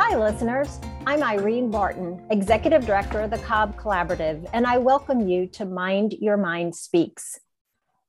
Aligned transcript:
Hi, 0.00 0.16
listeners. 0.16 0.78
I'm 1.08 1.24
Irene 1.24 1.72
Barton, 1.72 2.24
Executive 2.30 2.86
Director 2.86 3.20
of 3.20 3.30
the 3.30 3.38
Cobb 3.38 3.76
Collaborative, 3.76 4.48
and 4.52 4.64
I 4.64 4.78
welcome 4.78 5.28
you 5.28 5.48
to 5.48 5.64
Mind 5.64 6.14
Your 6.20 6.36
Mind 6.36 6.76
Speaks. 6.76 7.40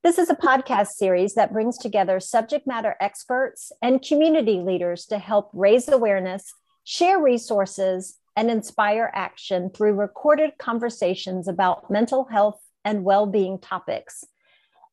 This 0.04 0.16
is 0.16 0.30
a 0.30 0.36
podcast 0.36 0.90
series 0.90 1.34
that 1.34 1.52
brings 1.52 1.76
together 1.76 2.20
subject 2.20 2.64
matter 2.64 2.94
experts 3.00 3.72
and 3.82 4.00
community 4.00 4.60
leaders 4.60 5.04
to 5.06 5.18
help 5.18 5.50
raise 5.52 5.88
awareness, 5.88 6.54
share 6.84 7.20
resources, 7.20 8.18
and 8.36 8.52
inspire 8.52 9.10
action 9.12 9.68
through 9.68 9.94
recorded 9.94 10.52
conversations 10.58 11.48
about 11.48 11.90
mental 11.90 12.24
health 12.26 12.60
and 12.84 13.02
well 13.02 13.26
being 13.26 13.58
topics. 13.58 14.24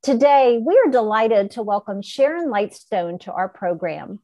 Today, 0.01 0.59
we 0.65 0.81
are 0.83 0.91
delighted 0.91 1.51
to 1.51 1.61
welcome 1.61 2.01
Sharon 2.01 2.47
Lightstone 2.47 3.19
to 3.21 3.31
our 3.31 3.47
program. 3.47 4.19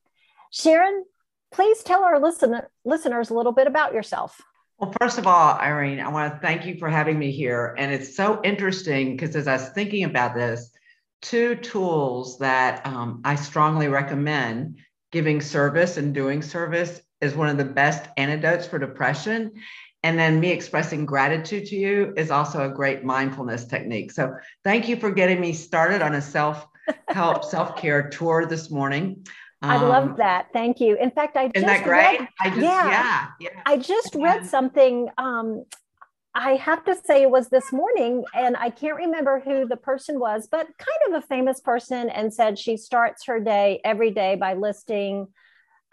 Sharon, 0.52 1.06
please 1.54 1.84
tell 1.84 2.04
our 2.04 2.20
listen- 2.20 2.62
listeners 2.84 3.30
a 3.30 3.34
little 3.34 3.52
bit 3.52 3.68
about 3.68 3.94
yourself. 3.94 4.42
Well, 4.80 4.94
first 5.00 5.18
of 5.18 5.28
all, 5.28 5.58
Irene, 5.60 6.00
I 6.00 6.10
want 6.10 6.34
to 6.34 6.40
thank 6.40 6.66
you 6.66 6.78
for 6.78 6.90
having 6.90 7.18
me 7.18 7.32
here. 7.32 7.76
And 7.78 7.94
it's 7.94 8.18
so 8.18 8.42
interesting 8.44 9.16
because 9.16 9.36
as 9.36 9.48
I 9.48 9.54
was 9.54 9.70
thinking 9.70 10.04
about 10.04 10.36
this, 10.36 10.72
two 11.22 11.56
tools 11.56 12.40
that 12.40 12.86
um, 12.86 13.22
I 13.24 13.36
strongly 13.36 13.88
recommend 13.88 14.80
giving 15.12 15.40
service 15.40 15.98
and 15.98 16.14
doing 16.14 16.42
service 16.42 17.02
is 17.22 17.36
one 17.36 17.48
of 17.48 17.58
the 17.58 17.64
best 17.64 18.10
antidotes 18.18 18.66
for 18.66 18.80
depression. 18.80 19.52
And 20.02 20.20
then 20.20 20.40
me 20.42 20.50
expressing 20.50 21.06
gratitude 21.06 21.68
to 21.68 21.78
you 21.78 22.14
is 22.18 22.30
also 22.30 22.66
a 22.66 22.74
great 22.74 23.06
mindfulness 23.06 23.66
technique. 23.66 24.12
So 24.12 24.34
thank 24.64 24.90
you 24.90 24.98
for 24.98 25.12
getting 25.12 25.40
me 25.40 25.54
started 25.54 26.02
on 26.02 26.16
a 26.16 26.22
self 26.22 26.68
help, 27.08 27.46
self 27.50 27.78
care 27.78 28.10
tour 28.10 28.46
this 28.46 28.70
morning. 28.70 29.26
I 29.64 29.78
love 29.78 30.10
um, 30.10 30.16
that. 30.18 30.48
Thank 30.52 30.80
you. 30.82 30.98
In 30.98 31.10
fact, 31.12 31.38
I 31.38 31.48
just 31.48 31.66
that 31.66 31.84
great? 31.84 32.20
Read, 32.20 32.30
I 32.40 32.50
just, 32.50 32.62
yeah, 32.62 32.90
yeah, 32.90 33.28
yeah. 33.40 33.50
I 33.66 33.78
just 33.78 34.16
read 34.16 34.46
something. 34.46 35.10
Um, 35.18 35.64
I 36.36 36.56
have 36.56 36.84
to 36.86 36.96
say 36.96 37.22
it 37.22 37.30
was 37.30 37.50
this 37.50 37.72
morning, 37.72 38.26
and 38.36 38.58
I 38.58 38.70
can't 38.70 38.98
remember 38.98 39.40
who 39.40 39.68
the 39.68 39.78
person 39.78 40.20
was, 40.20 40.48
but 40.52 40.68
kind 40.78 41.16
of 41.16 41.24
a 41.24 41.28
famous 41.28 41.62
person, 41.62 42.10
and 42.10 42.34
said 42.34 42.60
she 42.60 42.76
starts 42.76 43.26
her 43.26 43.40
day 43.40 43.80
every 43.84 44.12
day 44.12 44.36
by 44.36 44.54
listing 44.56 45.28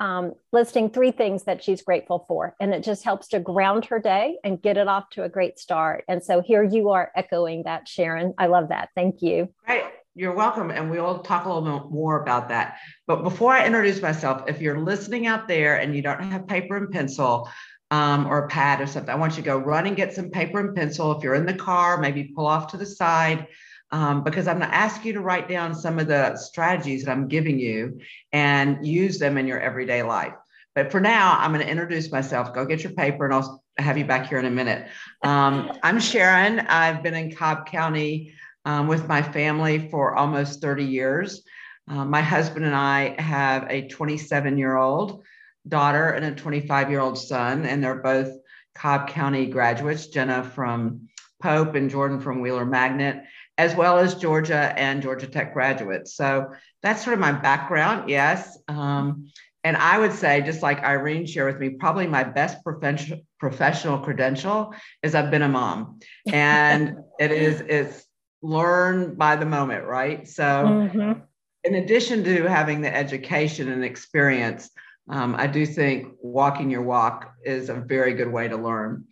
um, 0.01 0.33
listing 0.51 0.89
three 0.89 1.13
things 1.13 1.45
that 1.45 1.63
she's 1.63 1.83
grateful 1.83 2.25
for, 2.27 2.57
and 2.59 2.73
it 2.75 2.83
just 2.83 3.05
helps 3.05 3.29
to 3.29 3.39
ground 3.39 3.85
her 3.85 4.01
day 4.01 4.39
and 4.43 4.61
get 4.61 4.79
it 4.79 4.89
off 4.89 5.11
to 5.11 5.25
a 5.25 5.29
great 5.29 5.59
start. 5.59 6.05
And 6.09 6.25
so 6.25 6.41
here 6.41 6.63
you 6.63 6.89
are 6.89 7.13
echoing 7.15 7.65
that, 7.65 7.87
Sharon. 7.87 8.33
I 8.39 8.47
love 8.47 8.71
that. 8.71 8.89
Thank 8.95 9.21
you. 9.21 9.53
Right. 9.69 9.85
You're 10.21 10.35
welcome. 10.35 10.71
And 10.71 10.91
we'll 10.91 11.21
talk 11.21 11.47
a 11.47 11.49
little 11.51 11.79
bit 11.79 11.91
more 11.91 12.21
about 12.21 12.51
that. 12.51 12.77
But 13.07 13.23
before 13.23 13.55
I 13.55 13.65
introduce 13.65 14.03
myself, 14.03 14.43
if 14.49 14.61
you're 14.61 14.79
listening 14.79 15.27
out 15.27 15.49
there 15.49 15.77
and 15.77 15.97
you 15.97 16.03
don't 16.03 16.23
have 16.23 16.47
paper 16.47 16.77
and 16.77 16.91
pencil 16.91 17.49
um, 17.91 18.27
or 18.27 18.45
a 18.45 18.49
pad 18.49 18.83
or 18.83 18.87
something, 18.87 19.09
I 19.11 19.15
want 19.15 19.39
you 19.39 19.43
to 19.43 19.47
go 19.47 19.57
run 19.57 19.87
and 19.87 19.97
get 19.97 20.13
some 20.13 20.29
paper 20.29 20.61
and 20.61 20.77
pencil. 20.77 21.11
If 21.13 21.25
you're 21.25 21.37
in 21.37 21.47
the 21.47 21.55
car, 21.55 21.99
maybe 21.99 22.35
pull 22.37 22.47
off 22.47 22.71
to 22.73 22.77
the 22.77 22.85
side. 22.85 23.47
Um, 23.93 24.23
because 24.23 24.47
I'm 24.47 24.59
going 24.59 24.69
to 24.69 24.77
ask 24.77 25.07
you 25.07 25.15
to 25.15 25.23
write 25.23 25.49
down 25.49 25.75
some 25.75 25.99
of 25.99 26.07
the 26.07 26.37
strategies 26.37 27.07
that 27.07 27.13
I'm 27.13 27.27
giving 27.27 27.59
you 27.59 28.01
and 28.31 28.87
use 28.87 29.19
them 29.19 29.39
in 29.39 29.47
your 29.47 29.59
everyday 29.59 30.03
life. 30.03 30.35
But 30.75 30.93
for 30.93 31.01
now, 31.01 31.39
I'm 31.39 31.55
going 31.55 31.65
to 31.65 31.71
introduce 31.71 32.13
myself. 32.13 32.53
Go 32.55 32.67
get 32.67 32.85
your 32.85 32.93
paper 32.93 33.25
and 33.25 33.33
I'll 33.33 33.65
have 33.79 33.97
you 33.97 34.05
back 34.05 34.29
here 34.29 34.39
in 34.39 34.45
a 34.45 34.51
minute. 34.51 34.87
Um, 35.23 35.73
I'm 35.83 35.99
Sharon. 35.99 36.61
I've 36.61 37.03
been 37.03 37.15
in 37.15 37.35
Cobb 37.35 37.65
County 37.65 38.35
um, 38.65 38.87
with 38.89 39.09
my 39.09 39.23
family 39.23 39.89
for 39.89 40.15
almost 40.15 40.61
30 40.61 40.85
years. 40.85 41.43
Uh, 41.89 42.05
my 42.05 42.21
husband 42.21 42.65
and 42.65 42.75
I 42.75 43.21
have 43.21 43.67
a 43.69 43.89
27 43.89 44.59
year 44.59 44.77
old 44.77 45.25
daughter 45.67 46.11
and 46.11 46.25
a 46.25 46.35
25 46.35 46.91
year 46.91 47.01
old 47.01 47.19
son, 47.19 47.65
and 47.65 47.83
they're 47.83 48.03
both 48.03 48.33
Cobb 48.75 49.09
County 49.09 49.47
graduates, 49.47 50.07
Jenna 50.07 50.45
from 50.45 51.09
Pope 51.43 51.75
and 51.75 51.91
Jordan 51.91 52.21
from 52.21 52.41
Wheeler 52.41 52.67
Magnet, 52.67 53.25
as 53.59 53.75
well 53.75 53.99
as 53.99 54.15
Georgia 54.15 54.73
and 54.77 55.03
Georgia 55.03 55.27
Tech 55.27 55.53
graduates. 55.53 56.15
So 56.15 56.53
that's 56.83 57.03
sort 57.03 57.15
of 57.15 57.21
my 57.21 57.33
background, 57.33 58.09
yes. 58.09 58.59
Um, 58.69 59.31
and 59.65 59.77
I 59.77 59.99
would 59.99 60.13
say, 60.13 60.41
just 60.41 60.63
like 60.63 60.83
Irene 60.83 61.27
shared 61.27 61.53
with 61.53 61.61
me, 61.61 61.77
probably 61.77 62.07
my 62.07 62.25
best 62.25 62.59
professional 62.65 63.99
credential 63.99 64.75
is 65.03 65.15
I've 65.15 65.31
been 65.31 65.43
a 65.43 65.49
mom, 65.49 66.01
and 66.33 66.97
it 67.19 67.31
is 67.31 67.61
it's 67.61 68.07
learn 68.43 69.15
by 69.15 69.37
the 69.37 69.47
moment, 69.47 69.85
right? 69.87 70.27
So, 70.27 70.45
mm-hmm. 70.45 71.21
in 71.65 71.75
addition 71.75 72.25
to 72.25 72.45
having 72.49 72.81
the 72.81 72.95
education 72.95 73.71
and 73.71 73.85
experience, 73.85 74.71
um, 75.09 75.35
I 75.37 75.47
do 75.47 75.67
think 75.67 76.15
walking 76.23 76.71
your 76.71 76.83
walk 76.83 77.33
is 77.45 77.69
a 77.69 77.75
very 77.75 78.15
good 78.15 78.33
way 78.33 78.49
to 78.49 78.57
learn. 78.57 79.05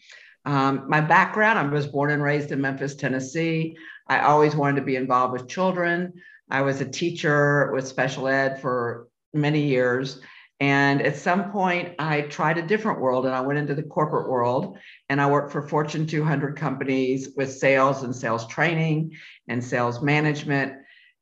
Um, 0.45 0.85
my 0.89 1.01
background 1.01 1.59
I 1.59 1.63
was 1.65 1.87
born 1.87 2.11
and 2.11 2.23
raised 2.23 2.53
in 2.53 2.61
Memphis, 2.61 2.95
Tennessee. 2.95 3.77
I 4.07 4.21
always 4.21 4.57
wanted 4.57 4.77
to 4.77 4.87
be 4.87 4.97
involved 4.97 5.33
with 5.33 5.49
children. 5.49 6.15
I 6.51 6.63
was 6.63 6.81
a 6.81 6.89
teacher 6.89 7.71
with 7.73 7.87
special 7.87 8.29
ed 8.29 8.61
for 8.61 9.09
many 9.35 9.67
years. 9.67 10.21
And 10.61 11.03
at 11.03 11.17
some 11.17 11.53
point, 11.53 11.95
I 12.01 12.23
tried 12.23 12.59
a 12.59 12.67
different 12.67 13.01
world 13.01 13.27
and 13.27 13.35
I 13.35 13.41
went 13.41 13.61
into 13.61 13.75
the 13.75 13.83
corporate 13.83 14.29
world 14.29 14.77
and 15.09 15.21
I 15.21 15.31
worked 15.31 15.53
for 15.53 15.63
Fortune 15.63 16.07
200 16.07 16.57
companies 16.57 17.31
with 17.37 17.53
sales 17.53 18.03
and 18.03 18.15
sales 18.15 18.47
training 18.49 19.17
and 19.47 19.63
sales 19.63 20.03
management. 20.03 20.75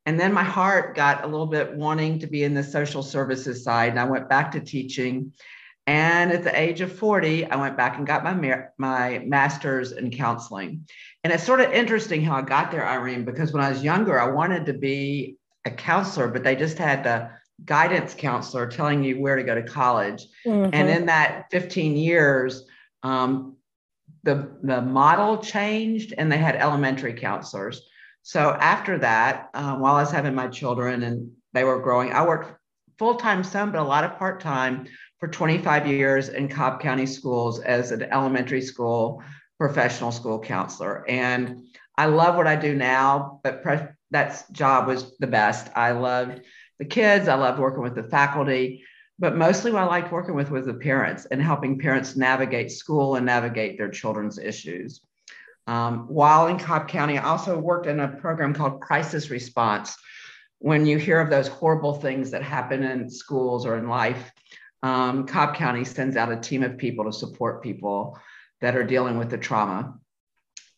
And 0.06 0.18
then 0.18 0.32
my 0.32 0.44
heart 0.44 0.94
got 0.94 1.24
a 1.24 1.26
little 1.26 1.46
bit 1.46 1.74
wanting 1.74 2.20
to 2.20 2.26
be 2.26 2.44
in 2.44 2.54
the 2.54 2.62
social 2.62 3.02
services 3.02 3.62
side. 3.62 3.90
And 3.90 4.00
I 4.00 4.04
went 4.04 4.28
back 4.28 4.52
to 4.52 4.60
teaching. 4.60 5.32
And 5.86 6.32
at 6.32 6.42
the 6.42 6.58
age 6.58 6.80
of 6.80 6.92
40, 6.92 7.44
I 7.44 7.56
went 7.56 7.76
back 7.76 7.98
and 7.98 8.06
got 8.06 8.24
my, 8.24 8.64
my 8.78 9.18
master's 9.18 9.92
in 9.92 10.10
counseling. 10.10 10.88
And 11.22 11.32
it's 11.32 11.44
sort 11.44 11.60
of 11.60 11.72
interesting 11.72 12.22
how 12.22 12.36
I 12.36 12.42
got 12.42 12.70
there, 12.70 12.86
Irene, 12.86 13.24
because 13.24 13.52
when 13.52 13.62
I 13.62 13.68
was 13.68 13.84
younger, 13.84 14.18
I 14.18 14.30
wanted 14.30 14.66
to 14.66 14.72
be 14.72 15.36
a 15.64 15.70
counselor, 15.70 16.28
but 16.28 16.42
they 16.42 16.56
just 16.56 16.78
had 16.78 17.04
the 17.04 17.30
guidance 17.64 18.14
counselor 18.14 18.66
telling 18.66 19.02
you 19.02 19.20
where 19.20 19.36
to 19.36 19.42
go 19.42 19.54
to 19.54 19.62
college. 19.62 20.26
Mm-hmm. 20.46 20.70
And 20.72 20.88
in 20.88 21.06
that 21.06 21.46
15 21.50 21.96
years, 21.96 22.64
um, 23.02 23.56
the, 24.22 24.56
the 24.62 24.82
model 24.82 25.38
changed 25.38 26.12
and 26.16 26.30
they 26.30 26.38
had 26.38 26.56
elementary 26.56 27.14
counselors. 27.14 27.82
So 28.22 28.50
after 28.60 28.98
that, 28.98 29.50
um, 29.54 29.80
while 29.80 29.94
I 29.94 30.02
was 30.02 30.10
having 30.10 30.34
my 30.34 30.48
children 30.48 31.02
and 31.04 31.30
they 31.52 31.64
were 31.64 31.80
growing, 31.80 32.12
I 32.12 32.26
worked 32.26 32.58
full 32.98 33.14
time, 33.14 33.44
some, 33.44 33.72
but 33.72 33.80
a 33.80 33.84
lot 33.84 34.04
of 34.04 34.18
part 34.18 34.40
time 34.40 34.86
for 35.20 35.28
25 35.28 35.86
years 35.86 36.28
in 36.28 36.48
Cobb 36.48 36.80
County 36.80 37.06
schools 37.06 37.60
as 37.60 37.92
an 37.92 38.02
elementary 38.02 38.60
school 38.60 39.22
professional 39.58 40.12
school 40.12 40.38
counselor. 40.38 41.08
And 41.08 41.64
I 41.96 42.06
love 42.06 42.36
what 42.36 42.46
I 42.46 42.56
do 42.56 42.74
now, 42.74 43.40
but 43.42 43.62
pre- 43.62 43.88
that 44.10 44.44
job 44.52 44.86
was 44.86 45.16
the 45.18 45.26
best. 45.26 45.70
I 45.74 45.92
loved 45.92 46.42
the 46.78 46.84
kids, 46.84 47.28
I 47.28 47.34
loved 47.34 47.58
working 47.58 47.82
with 47.82 47.94
the 47.94 48.02
faculty, 48.02 48.84
but 49.18 49.36
mostly 49.36 49.72
what 49.72 49.82
I 49.82 49.86
liked 49.86 50.12
working 50.12 50.34
with 50.34 50.50
was 50.50 50.66
the 50.66 50.74
parents 50.74 51.26
and 51.26 51.40
helping 51.40 51.78
parents 51.78 52.16
navigate 52.16 52.70
school 52.70 53.16
and 53.16 53.24
navigate 53.24 53.78
their 53.78 53.90
children's 53.90 54.38
issues. 54.38 55.00
Um, 55.66 56.06
while 56.08 56.46
in 56.46 56.58
Cobb 56.58 56.88
County, 56.88 57.18
I 57.18 57.24
also 57.24 57.58
worked 57.58 57.86
in 57.86 58.00
a 58.00 58.08
program 58.08 58.54
called 58.54 58.80
Crisis 58.80 59.30
Response. 59.30 59.96
When 60.58 60.86
you 60.86 60.98
hear 60.98 61.20
of 61.20 61.30
those 61.30 61.48
horrible 61.48 61.94
things 61.94 62.30
that 62.30 62.42
happen 62.42 62.82
in 62.82 63.10
schools 63.10 63.66
or 63.66 63.76
in 63.76 63.88
life, 63.88 64.30
um, 64.82 65.26
Cobb 65.26 65.54
County 65.56 65.84
sends 65.84 66.16
out 66.16 66.30
a 66.30 66.36
team 66.36 66.62
of 66.62 66.78
people 66.78 67.04
to 67.06 67.12
support 67.12 67.62
people 67.62 68.18
that 68.60 68.76
are 68.76 68.84
dealing 68.84 69.18
with 69.18 69.30
the 69.30 69.38
trauma. 69.38 69.98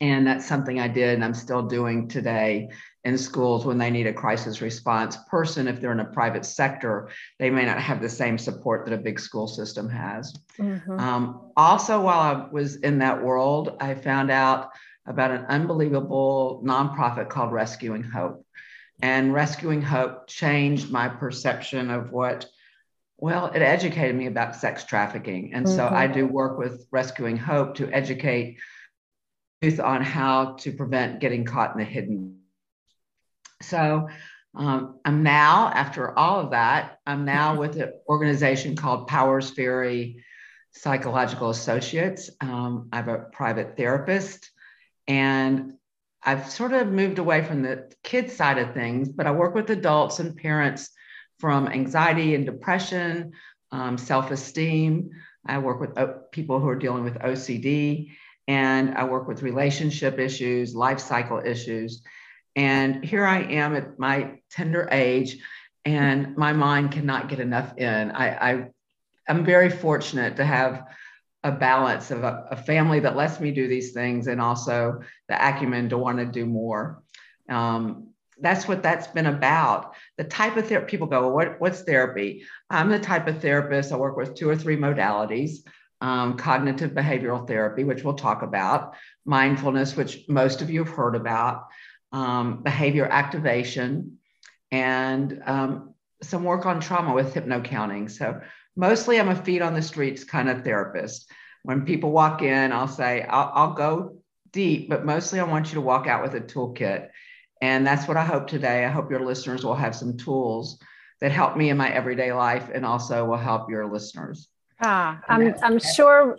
And 0.01 0.25
that's 0.25 0.47
something 0.47 0.79
I 0.79 0.87
did 0.87 1.15
and 1.15 1.25
I'm 1.25 1.33
still 1.33 1.63
doing 1.63 2.07
today 2.07 2.69
in 3.03 3.17
schools 3.17 3.65
when 3.65 3.77
they 3.77 3.89
need 3.89 4.07
a 4.07 4.13
crisis 4.13 4.61
response 4.61 5.17
person. 5.29 5.67
If 5.67 5.81
they're 5.81 5.91
in 5.91 5.99
a 5.99 6.05
private 6.05 6.45
sector, 6.45 7.09
they 7.37 7.49
may 7.49 7.65
not 7.65 7.79
have 7.79 8.01
the 8.01 8.09
same 8.09 8.37
support 8.37 8.85
that 8.85 8.93
a 8.93 8.97
big 8.97 9.19
school 9.19 9.47
system 9.47 9.89
has. 9.89 10.33
Mm-hmm. 10.57 10.99
Um, 10.99 11.51
also, 11.57 12.01
while 12.01 12.19
I 12.19 12.47
was 12.49 12.77
in 12.77 12.99
that 12.99 13.23
world, 13.23 13.75
I 13.81 13.93
found 13.95 14.31
out 14.31 14.71
about 15.05 15.31
an 15.31 15.45
unbelievable 15.49 16.61
nonprofit 16.63 17.29
called 17.29 17.51
Rescuing 17.51 18.03
Hope. 18.03 18.45
And 19.01 19.33
Rescuing 19.33 19.81
Hope 19.81 20.27
changed 20.27 20.91
my 20.91 21.07
perception 21.07 21.89
of 21.89 22.11
what, 22.11 22.45
well, 23.17 23.47
it 23.47 23.61
educated 23.61 24.15
me 24.15 24.27
about 24.27 24.55
sex 24.55 24.83
trafficking. 24.83 25.53
And 25.53 25.65
mm-hmm. 25.65 25.75
so 25.75 25.87
I 25.87 26.07
do 26.07 26.27
work 26.27 26.57
with 26.57 26.85
Rescuing 26.91 27.37
Hope 27.37 27.75
to 27.75 27.89
educate 27.91 28.59
on 29.61 30.01
how 30.01 30.53
to 30.53 30.71
prevent 30.71 31.19
getting 31.19 31.43
caught 31.43 31.73
in 31.73 31.79
the 31.79 31.83
hidden. 31.85 32.39
So 33.61 34.07
um, 34.55 34.99
I'm 35.03 35.21
now, 35.21 35.67
after 35.67 36.17
all 36.17 36.39
of 36.39 36.51
that, 36.51 36.99
I'm 37.05 37.25
now 37.25 37.59
with 37.59 37.75
an 37.75 37.91
organization 38.07 38.77
called 38.77 39.07
Powers 39.07 39.49
Ferry 39.49 40.23
Psychological 40.71 41.49
Associates. 41.49 42.29
Um, 42.39 42.87
I'm 42.93 43.09
a 43.09 43.19
private 43.33 43.75
therapist, 43.75 44.49
and 45.09 45.73
I've 46.23 46.49
sort 46.49 46.71
of 46.71 46.87
moved 46.87 47.19
away 47.19 47.43
from 47.43 47.61
the 47.61 47.91
kids 48.01 48.33
side 48.33 48.59
of 48.59 48.73
things, 48.73 49.09
but 49.09 49.27
I 49.27 49.31
work 49.31 49.55
with 49.55 49.69
adults 49.71 50.19
and 50.19 50.37
parents 50.37 50.89
from 51.39 51.67
anxiety 51.67 52.33
and 52.33 52.45
depression, 52.45 53.33
um, 53.73 53.97
self 53.97 54.31
esteem, 54.31 55.11
I 55.45 55.57
work 55.57 55.79
with 55.79 55.97
people 56.31 56.59
who 56.59 56.67
are 56.67 56.75
dealing 56.75 57.03
with 57.03 57.15
OCD, 57.15 58.11
and 58.49 58.95
I 58.95 59.03
work 59.03 59.27
with 59.27 59.43
relationship 59.43 60.17
issues, 60.17 60.73
life 60.73 60.99
cycle 60.99 61.39
issues. 61.45 62.01
And 62.55 63.05
here 63.05 63.23
I 63.23 63.43
am 63.43 63.75
at 63.75 63.99
my 63.99 64.39
tender 64.49 64.89
age, 64.91 65.37
and 65.85 66.35
my 66.35 66.51
mind 66.51 66.91
cannot 66.91 67.29
get 67.29 67.39
enough 67.39 67.77
in. 67.77 68.09
I, 68.09 68.51
I 68.51 68.67
am 69.27 69.45
very 69.45 69.69
fortunate 69.69 70.37
to 70.37 70.45
have 70.45 70.83
a 71.43 71.51
balance 71.51 72.09
of 72.09 72.23
a, 72.23 72.47
a, 72.49 72.57
family 72.57 72.99
that 72.99 73.15
lets 73.15 73.39
me 73.39 73.51
do 73.51 73.67
these 73.67 73.93
things 73.93 74.27
and 74.27 74.41
also 74.41 74.99
the 75.29 75.47
acumen 75.47 75.87
to 75.89 75.97
want 75.97 76.17
to 76.17 76.25
do 76.25 76.45
more. 76.47 77.03
Um, 77.47 78.07
that's 78.41 78.67
what 78.67 78.81
that's 78.81 79.07
been 79.07 79.27
about. 79.27 79.93
The 80.17 80.23
type 80.23 80.57
of 80.57 80.67
therapy 80.67 80.89
people 80.89 81.07
go, 81.07 81.29
what, 81.29 81.61
what's 81.61 81.83
therapy? 81.83 82.43
I'm 82.69 82.89
the 82.89 82.99
type 82.99 83.27
of 83.27 83.41
therapist, 83.41 83.91
I 83.91 83.97
work 83.97 84.17
with 84.17 84.33
two 84.33 84.49
or 84.49 84.55
three 84.55 84.75
modalities 84.75 85.59
um, 86.01 86.37
cognitive 86.37 86.91
behavioral 86.91 87.47
therapy, 87.47 87.83
which 87.83 88.03
we'll 88.03 88.13
talk 88.13 88.41
about, 88.41 88.95
mindfulness, 89.25 89.95
which 89.95 90.25
most 90.27 90.61
of 90.61 90.69
you 90.69 90.83
have 90.83 90.93
heard 90.93 91.15
about, 91.15 91.67
um, 92.11 92.63
behavior 92.63 93.05
activation, 93.05 94.17
and 94.71 95.41
um, 95.45 95.93
some 96.21 96.43
work 96.43 96.65
on 96.65 96.79
trauma 96.79 97.13
with 97.13 97.33
hypnocounting. 97.33 98.09
So 98.09 98.41
mostly 98.75 99.19
I'm 99.19 99.29
a 99.29 99.35
feet 99.35 99.61
on 99.61 99.73
the 99.73 99.81
streets 99.81 100.23
kind 100.23 100.49
of 100.49 100.63
therapist. 100.63 101.29
When 101.63 101.85
people 101.85 102.11
walk 102.11 102.41
in, 102.41 102.71
I'll 102.71 102.87
say, 102.87 103.23
I'll, 103.23 103.51
I'll 103.53 103.73
go 103.73 104.17
deep, 104.51 104.89
but 104.89 105.05
mostly 105.05 105.39
I 105.39 105.43
want 105.43 105.67
you 105.67 105.75
to 105.75 105.81
walk 105.81 106.07
out 106.07 106.23
with 106.23 106.33
a 106.35 106.41
toolkit 106.41 107.09
and 107.61 107.85
that's 107.85 108.07
what 108.07 108.17
I 108.17 108.23
hope 108.25 108.47
today. 108.47 108.85
I 108.85 108.89
hope 108.89 109.11
your 109.11 109.25
listeners 109.25 109.63
will 109.63 109.75
have 109.75 109.95
some 109.95 110.17
tools 110.17 110.79
that 111.19 111.31
help 111.31 111.57
me 111.57 111.69
in 111.69 111.77
my 111.77 111.91
everyday 111.91 112.31
life 112.31 112.69
and 112.73 112.85
also 112.85 113.25
will 113.25 113.37
help 113.37 113.69
your 113.69 113.91
listeners. 113.91 114.47
Ah, 114.81 115.21
I'm, 115.27 115.55
I'm 115.61 115.79
sure 115.79 116.37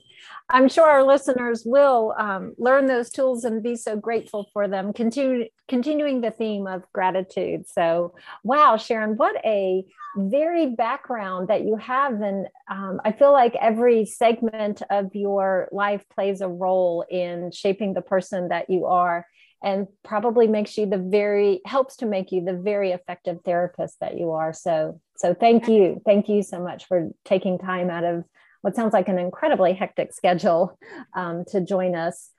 I'm 0.53 0.69
sure 0.69 0.85
our 0.85 1.05
listeners 1.05 1.63
will 1.65 2.15
um, 2.19 2.55
learn 2.59 2.87
those 2.87 3.11
tools 3.11 3.45
and 3.45 3.63
be 3.63 3.77
so 3.77 3.97
grateful 3.97 4.49
for 4.53 4.67
them. 4.67 4.93
Continue, 4.93 5.47
continuing 5.69 6.21
the 6.21 6.33
theme 6.33 6.67
of 6.67 6.83
gratitude. 6.93 7.69
So, 7.69 8.15
wow, 8.43 8.77
Sharon, 8.77 9.17
what 9.17 9.37
a 9.45 9.85
varied 10.17 10.77
background 10.77 11.49
that 11.49 11.65
you 11.65 11.77
have. 11.77 12.21
And 12.21 12.49
um, 12.69 13.01
I 13.05 13.13
feel 13.13 13.33
like 13.33 13.55
every 13.61 14.05
segment 14.05 14.83
of 14.91 15.15
your 15.15 15.69
life 15.71 16.05
plays 16.13 16.41
a 16.41 16.49
role 16.49 17.05
in 17.09 17.53
shaping 17.53 17.95
the 17.95 18.03
person 18.03 18.49
that 18.49 18.69
you 18.69 18.87
are 18.87 19.27
and 19.63 19.87
probably 20.03 20.49
makes 20.49 20.77
you 20.77 20.87
the 20.87 20.99
very 20.99 21.61
helps 21.65 21.97
to 21.97 22.07
make 22.07 22.33
you 22.33 22.45
the 22.45 22.55
very 22.57 22.93
effective 22.93 23.39
therapist 23.45 24.01
that 24.01 24.19
you 24.19 24.33
are 24.33 24.53
so 24.53 25.01
so 25.21 25.35
thank 25.35 25.69
you 25.69 26.01
thank 26.07 26.29
you 26.29 26.43
so 26.43 26.61
much 26.61 26.87
for 26.87 27.11
taking 27.25 27.59
time 27.59 27.91
out 27.91 28.05
of 28.05 28.25
what 28.63 28.75
sounds 28.75 28.93
like 28.93 29.09
an 29.09 29.19
incredibly 29.19 29.73
hectic 29.73 30.13
schedule 30.13 30.79
um, 31.15 31.45
to 31.47 31.61
join 31.61 31.95
us 31.95 32.31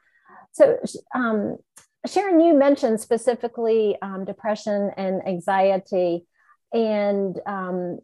so 0.52 0.78
um, 1.14 1.58
sharon 2.08 2.40
you 2.40 2.54
mentioned 2.54 3.00
specifically 3.00 3.96
um, 4.02 4.26
depression 4.26 4.92
and 4.98 5.26
anxiety 5.28 6.26
and 6.74 7.40
um, 7.46 8.00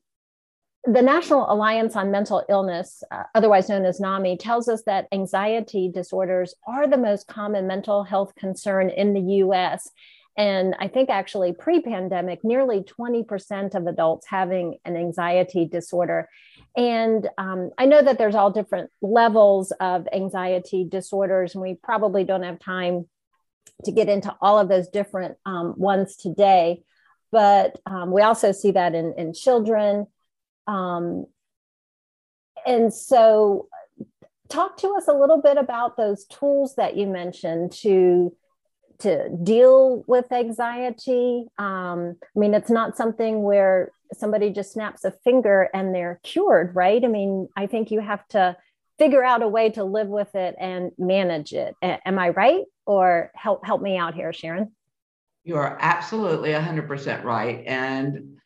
the 0.83 1.01
National 1.01 1.51
Alliance 1.51 1.97
on 1.97 2.11
Mental 2.11 2.45
Illness, 2.47 3.03
uh, 3.11 3.23
otherwise 3.35 3.67
known 3.67 3.83
as 3.83 3.99
NAMI, 3.99 4.37
tells 4.37 4.69
us 4.69 4.83
that 4.85 5.07
anxiety 5.11 5.91
disorders 5.93 6.55
are 6.65 6.87
the 6.87 6.97
most 6.97 7.27
common 7.27 7.67
mental 7.67 8.05
health 8.05 8.33
concern 8.35 8.89
in 8.89 9.13
the 9.13 9.43
US. 9.43 9.89
And 10.37 10.75
I 10.79 10.87
think 10.87 11.09
actually 11.09 11.53
pre 11.53 11.81
pandemic, 11.81 12.43
nearly 12.43 12.81
20% 12.81 13.75
of 13.75 13.87
adults 13.87 14.27
having 14.27 14.77
an 14.85 14.95
anxiety 14.95 15.65
disorder. 15.65 16.29
And 16.75 17.27
um, 17.37 17.71
I 17.77 17.87
know 17.87 18.01
that 18.01 18.19
there's 18.19 18.35
all 18.35 18.51
different 18.51 18.91
levels 19.01 19.71
of 19.79 20.07
anxiety 20.13 20.87
disorders, 20.89 21.55
and 21.55 21.61
we 21.61 21.75
probably 21.81 22.23
don't 22.23 22.43
have 22.43 22.59
time 22.59 23.07
to 23.85 23.91
get 23.91 24.09
into 24.09 24.35
all 24.39 24.59
of 24.59 24.69
those 24.69 24.89
different 24.89 25.37
um, 25.45 25.73
ones 25.75 26.15
today. 26.15 26.83
But 27.31 27.79
um, 27.85 28.11
we 28.11 28.21
also 28.21 28.51
see 28.51 28.71
that 28.71 28.95
in, 28.95 29.15
in 29.17 29.33
children 29.33 30.07
um, 30.67 31.25
and 32.65 32.93
so, 32.93 33.69
talk 34.49 34.77
to 34.77 34.95
us 34.95 35.07
a 35.07 35.13
little 35.13 35.41
bit 35.41 35.57
about 35.57 35.97
those 35.97 36.25
tools 36.25 36.75
that 36.75 36.97
you 36.97 37.07
mentioned 37.07 37.71
to 37.71 38.35
to 38.99 39.29
deal 39.29 40.03
with 40.07 40.31
anxiety. 40.31 41.45
Um, 41.57 42.17
I 42.21 42.39
mean, 42.39 42.53
it's 42.53 42.69
not 42.69 42.97
something 42.97 43.43
where 43.43 43.91
somebody 44.13 44.51
just 44.51 44.73
snaps 44.73 45.03
a 45.03 45.11
finger 45.11 45.69
and 45.73 45.93
they're 45.93 46.19
cured, 46.23 46.75
right? 46.75 47.03
I 47.03 47.07
mean, 47.07 47.49
I 47.55 47.67
think 47.67 47.91
you 47.91 47.99
have 47.99 48.27
to 48.29 48.55
figure 48.97 49.23
out 49.23 49.43
a 49.43 49.47
way 49.47 49.69
to 49.71 49.83
live 49.83 50.07
with 50.07 50.33
it 50.35 50.55
and 50.59 50.91
manage 50.97 51.53
it. 51.53 51.75
A- 51.83 52.05
am 52.07 52.17
I 52.17 52.29
right? 52.29 52.63
Or 52.85 53.31
help 53.35 53.65
help 53.65 53.81
me 53.81 53.97
out 53.97 54.15
here, 54.15 54.33
Sharon? 54.33 54.71
You 55.43 55.55
are 55.57 55.77
absolutely 55.79 56.51
100% 56.51 57.23
right. 57.23 57.63
And 57.65 58.37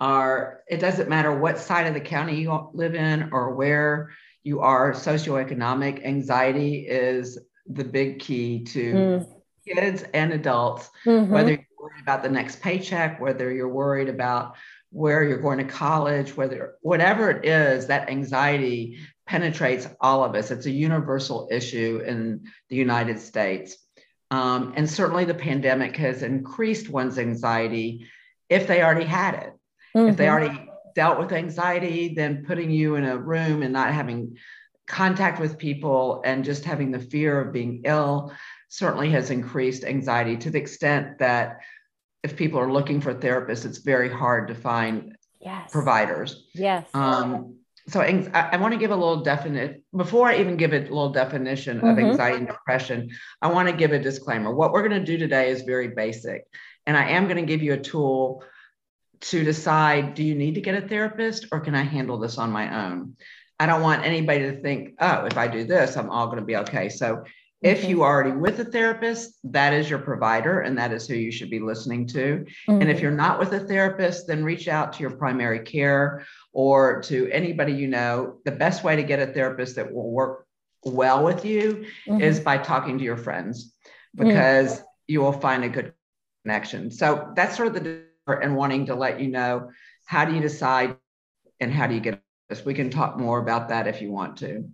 are 0.00 0.60
it 0.68 0.78
doesn't 0.78 1.08
matter 1.08 1.32
what 1.38 1.58
side 1.58 1.86
of 1.86 1.94
the 1.94 2.00
county 2.00 2.40
you 2.40 2.70
live 2.74 2.94
in 2.94 3.30
or 3.32 3.54
where 3.54 4.10
you 4.42 4.60
are 4.60 4.92
socioeconomic 4.92 6.04
anxiety 6.04 6.86
is 6.86 7.38
the 7.66 7.84
big 7.84 8.18
key 8.18 8.64
to 8.64 8.92
mm. 8.92 9.33
Kids 9.66 10.04
and 10.14 10.32
adults 10.32 10.90
mm-hmm. 11.04 11.32
whether 11.32 11.50
you're 11.50 11.66
worried 11.80 12.02
about 12.02 12.22
the 12.22 12.28
next 12.28 12.60
paycheck 12.60 13.20
whether 13.20 13.52
you're 13.52 13.68
worried 13.68 14.08
about 14.08 14.56
where 14.90 15.24
you're 15.24 15.38
going 15.38 15.58
to 15.58 15.64
college 15.64 16.36
whether 16.36 16.74
whatever 16.82 17.30
it 17.30 17.44
is 17.44 17.86
that 17.86 18.08
anxiety 18.08 18.98
penetrates 19.26 19.88
all 20.00 20.22
of 20.22 20.34
us 20.34 20.50
it's 20.50 20.66
a 20.66 20.70
universal 20.70 21.48
issue 21.50 22.02
in 22.06 22.44
the 22.68 22.76
united 22.76 23.18
states 23.18 23.76
um, 24.30 24.72
and 24.76 24.88
certainly 24.88 25.24
the 25.24 25.34
pandemic 25.34 25.96
has 25.96 26.22
increased 26.22 26.88
one's 26.88 27.18
anxiety 27.18 28.06
if 28.48 28.66
they 28.66 28.82
already 28.82 29.06
had 29.06 29.34
it 29.34 29.54
Mm-hmm. 29.96 30.08
If 30.08 30.16
they 30.16 30.26
mm-hmm. 30.26 30.32
already 30.32 30.70
dealt 30.94 31.18
with 31.18 31.32
anxiety, 31.32 32.14
then 32.14 32.44
putting 32.44 32.70
you 32.70 32.96
in 32.96 33.04
a 33.04 33.16
room 33.16 33.62
and 33.62 33.72
not 33.72 33.92
having 33.92 34.36
contact 34.86 35.40
with 35.40 35.58
people 35.58 36.22
and 36.24 36.44
just 36.44 36.64
having 36.64 36.90
the 36.90 36.98
fear 36.98 37.40
of 37.40 37.52
being 37.52 37.82
ill 37.84 38.32
certainly 38.74 39.08
has 39.10 39.30
increased 39.30 39.84
anxiety 39.84 40.36
to 40.36 40.50
the 40.50 40.58
extent 40.58 41.16
that 41.20 41.60
if 42.24 42.36
people 42.36 42.58
are 42.58 42.72
looking 42.72 43.00
for 43.00 43.14
therapists, 43.14 43.64
it's 43.64 43.78
very 43.78 44.10
hard 44.10 44.48
to 44.48 44.54
find 44.54 45.16
yes. 45.40 45.70
providers. 45.70 46.48
Yes. 46.54 46.84
Um, 46.92 47.58
so 47.86 48.00
I, 48.00 48.28
I, 48.34 48.56
want 48.56 48.72
to 48.72 48.78
give 48.78 48.90
a 48.90 48.96
little 48.96 49.22
definite 49.22 49.84
before 49.94 50.26
I 50.26 50.38
even 50.38 50.56
give 50.56 50.72
a 50.72 50.80
little 50.80 51.10
definition 51.10 51.76
of 51.76 51.84
mm-hmm. 51.84 52.06
anxiety 52.06 52.38
and 52.38 52.48
depression. 52.48 53.10
I 53.40 53.52
want 53.52 53.68
to 53.68 53.76
give 53.76 53.92
a 53.92 53.98
disclaimer. 54.00 54.52
What 54.52 54.72
we're 54.72 54.88
going 54.88 55.00
to 55.00 55.06
do 55.06 55.18
today 55.18 55.50
is 55.50 55.62
very 55.62 55.88
basic, 55.88 56.44
and 56.84 56.96
I 56.96 57.10
am 57.10 57.24
going 57.24 57.36
to 57.36 57.46
give 57.46 57.62
you 57.62 57.74
a 57.74 57.78
tool 57.78 58.42
to 59.20 59.44
decide 59.44 60.14
do 60.14 60.24
you 60.24 60.34
need 60.34 60.56
to 60.56 60.60
get 60.60 60.82
a 60.82 60.88
therapist 60.88 61.46
or 61.52 61.60
can 61.60 61.76
I 61.76 61.82
handle 61.82 62.18
this 62.18 62.38
on 62.38 62.50
my 62.50 62.86
own? 62.86 63.16
I 63.60 63.66
don't 63.66 63.82
want 63.82 64.04
anybody 64.04 64.50
to 64.50 64.60
think, 64.60 64.94
oh, 64.98 65.26
if 65.26 65.38
I 65.38 65.46
do 65.46 65.64
this, 65.64 65.96
I'm 65.96 66.10
all 66.10 66.26
going 66.26 66.40
to 66.40 66.44
be 66.44 66.56
okay. 66.56 66.88
So 66.88 67.22
if 67.64 67.88
you 67.88 68.02
are 68.02 68.14
already 68.14 68.36
with 68.36 68.60
a 68.60 68.64
therapist, 68.64 69.38
that 69.44 69.72
is 69.72 69.88
your 69.88 69.98
provider 69.98 70.60
and 70.60 70.76
that 70.76 70.92
is 70.92 71.08
who 71.08 71.14
you 71.14 71.32
should 71.32 71.48
be 71.48 71.60
listening 71.60 72.06
to. 72.08 72.44
Mm-hmm. 72.68 72.82
And 72.82 72.90
if 72.90 73.00
you're 73.00 73.10
not 73.10 73.38
with 73.38 73.52
a 73.54 73.60
therapist, 73.60 74.26
then 74.26 74.44
reach 74.44 74.68
out 74.68 74.92
to 74.92 75.00
your 75.00 75.12
primary 75.12 75.60
care 75.60 76.26
or 76.52 77.00
to 77.02 77.28
anybody 77.30 77.72
you 77.72 77.88
know. 77.88 78.36
The 78.44 78.52
best 78.52 78.84
way 78.84 78.96
to 78.96 79.02
get 79.02 79.18
a 79.18 79.32
therapist 79.32 79.76
that 79.76 79.92
will 79.92 80.10
work 80.10 80.46
well 80.84 81.24
with 81.24 81.46
you 81.46 81.86
mm-hmm. 82.06 82.20
is 82.20 82.38
by 82.38 82.58
talking 82.58 82.98
to 82.98 83.04
your 83.04 83.16
friends 83.16 83.74
because 84.14 84.74
mm-hmm. 84.74 84.84
you 85.08 85.22
will 85.22 85.32
find 85.32 85.64
a 85.64 85.70
good 85.70 85.94
connection. 86.44 86.90
So 86.90 87.32
that's 87.34 87.56
sort 87.56 87.68
of 87.68 87.82
the 87.82 88.02
and 88.26 88.56
wanting 88.56 88.86
to 88.86 88.94
let 88.94 89.20
you 89.20 89.28
know 89.28 89.70
how 90.06 90.24
do 90.24 90.34
you 90.34 90.40
decide 90.40 90.96
and 91.60 91.72
how 91.72 91.86
do 91.86 91.94
you 91.94 92.00
get 92.00 92.20
this. 92.48 92.64
We 92.64 92.74
can 92.74 92.90
talk 92.90 93.18
more 93.18 93.38
about 93.38 93.68
that 93.68 93.86
if 93.86 94.02
you 94.02 94.10
want 94.10 94.38
to. 94.38 94.68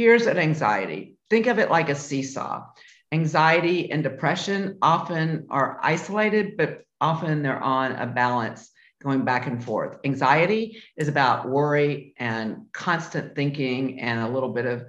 Here's 0.00 0.26
an 0.26 0.38
anxiety. 0.38 1.18
Think 1.28 1.46
of 1.46 1.58
it 1.58 1.68
like 1.68 1.90
a 1.90 1.94
seesaw. 1.94 2.68
Anxiety 3.12 3.92
and 3.92 4.02
depression 4.02 4.78
often 4.80 5.46
are 5.50 5.78
isolated, 5.82 6.56
but 6.56 6.84
often 7.02 7.42
they're 7.42 7.62
on 7.62 7.92
a 7.92 8.06
balance 8.06 8.70
going 9.02 9.26
back 9.26 9.46
and 9.46 9.62
forth. 9.62 9.98
Anxiety 10.02 10.82
is 10.96 11.08
about 11.08 11.50
worry 11.50 12.14
and 12.16 12.64
constant 12.72 13.34
thinking 13.34 14.00
and 14.00 14.20
a 14.20 14.28
little 14.30 14.54
bit 14.54 14.64
of 14.64 14.86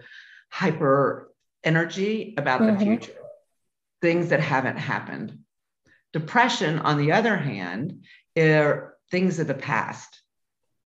hyper 0.49 1.33
energy 1.61 2.33
about 2.37 2.61
mm-hmm. 2.61 2.79
the 2.79 2.85
future, 2.85 3.19
things 4.01 4.29
that 4.29 4.39
haven't 4.39 4.77
happened. 4.77 5.39
Depression, 6.13 6.79
on 6.79 6.97
the 6.97 7.11
other 7.11 7.35
hand, 7.35 8.05
are 8.37 8.95
things 9.11 9.39
of 9.39 9.47
the 9.47 9.55
past, 9.55 10.20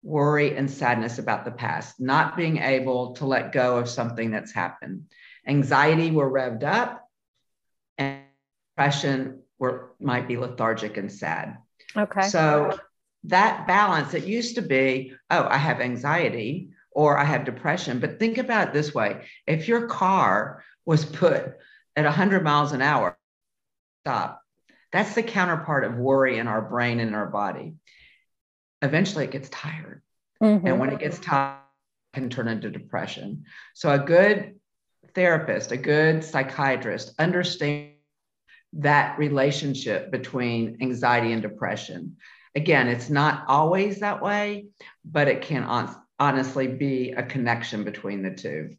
worry 0.05 0.55
and 0.55 0.69
sadness 0.69 1.17
about 1.17 1.45
the 1.45 1.51
past, 1.51 1.99
not 1.99 2.37
being 2.37 2.59
able 2.59 3.13
to 3.15 3.25
let 3.25 3.51
go 3.51 3.77
of 3.77 3.89
something 3.89 4.29
that's 4.29 4.53
happened. 4.53 5.05
Anxiety, 5.47 6.11
we're 6.11 6.29
revved 6.29 6.63
up, 6.63 7.09
and 7.97 8.21
depression, 8.75 9.41
we're, 9.57 9.87
might 9.99 10.27
be 10.27 10.37
lethargic 10.37 10.97
and 10.97 11.11
sad. 11.11 11.57
Okay. 11.97 12.29
So 12.29 12.77
that 13.23 13.65
balance, 13.65 14.13
it 14.13 14.25
used 14.25 14.55
to 14.55 14.61
be, 14.61 15.13
oh, 15.31 15.47
I 15.49 15.57
have 15.57 15.81
anxiety 15.81 16.69
or 16.91 17.17
I 17.17 17.23
have 17.23 17.43
depression. 17.43 17.99
But 17.99 18.19
think 18.19 18.37
about 18.37 18.67
it 18.67 18.73
this 18.73 18.93
way 18.93 19.25
if 19.47 19.67
your 19.67 19.87
car 19.87 20.63
was 20.85 21.03
put 21.03 21.57
at 21.95 22.05
100 22.05 22.43
miles 22.43 22.73
an 22.73 22.83
hour, 22.83 23.17
stop. 24.03 24.43
That's 24.91 25.15
the 25.15 25.23
counterpart 25.23 25.83
of 25.83 25.95
worry 25.95 26.37
in 26.37 26.47
our 26.47 26.61
brain 26.61 26.99
and 26.99 27.15
our 27.15 27.25
body. 27.25 27.73
Eventually, 28.81 29.25
it 29.25 29.31
gets 29.31 29.49
tired. 29.49 30.01
Mm-hmm. 30.41 30.67
And 30.67 30.79
when 30.79 30.91
it 30.91 30.99
gets 30.99 31.19
tired, 31.19 31.59
it 32.13 32.19
can 32.19 32.29
turn 32.29 32.47
into 32.47 32.69
depression. 32.69 33.45
So, 33.73 33.91
a 33.91 33.99
good 33.99 34.55
therapist, 35.13 35.71
a 35.71 35.77
good 35.77 36.23
psychiatrist 36.23 37.13
understands 37.19 37.95
that 38.73 39.17
relationship 39.17 40.11
between 40.11 40.77
anxiety 40.81 41.31
and 41.31 41.41
depression. 41.41 42.17
Again, 42.55 42.87
it's 42.87 43.09
not 43.09 43.45
always 43.47 43.99
that 43.99 44.21
way, 44.21 44.67
but 45.03 45.27
it 45.27 45.41
can 45.41 45.63
on, 45.63 45.95
honestly 46.19 46.67
be 46.67 47.11
a 47.11 47.23
connection 47.23 47.83
between 47.83 48.21
the 48.21 48.31
two. 48.31 48.75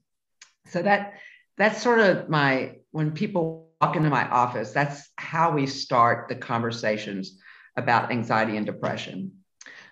So 0.66 0.82
that 0.82 1.14
that's 1.56 1.82
sort 1.82 2.00
of 2.00 2.28
my 2.28 2.76
when 2.90 3.12
people 3.12 3.70
walk 3.80 3.96
into 3.96 4.10
my 4.10 4.28
office, 4.28 4.72
that's 4.72 5.08
how 5.16 5.52
we 5.52 5.66
start 5.66 6.28
the 6.28 6.34
conversations 6.34 7.38
about 7.76 8.10
anxiety 8.10 8.56
and 8.56 8.66
depression. 8.66 9.32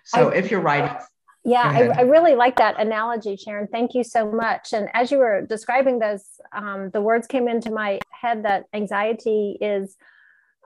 So 0.05 0.29
I, 0.29 0.35
if 0.35 0.51
you're 0.51 0.61
writing 0.61 0.95
yeah, 1.45 1.61
I, 1.63 1.99
I, 1.99 2.01
really 2.01 2.33
like 2.33 2.55
that 2.57 2.79
analogy, 2.79 3.35
Sharon. 3.35 3.67
Thank 3.67 3.93
you 3.93 4.03
so 4.03 4.31
much. 4.31 4.73
And 4.73 4.89
as 4.95 5.11
you 5.11 5.19
were 5.19 5.45
describing 5.45 5.99
those, 5.99 6.25
um, 6.51 6.89
the 6.89 7.01
words 7.01 7.27
came 7.27 7.47
into 7.47 7.69
my 7.69 7.99
head 8.09 8.45
that 8.45 8.65
anxiety 8.73 9.55
is 9.61 9.95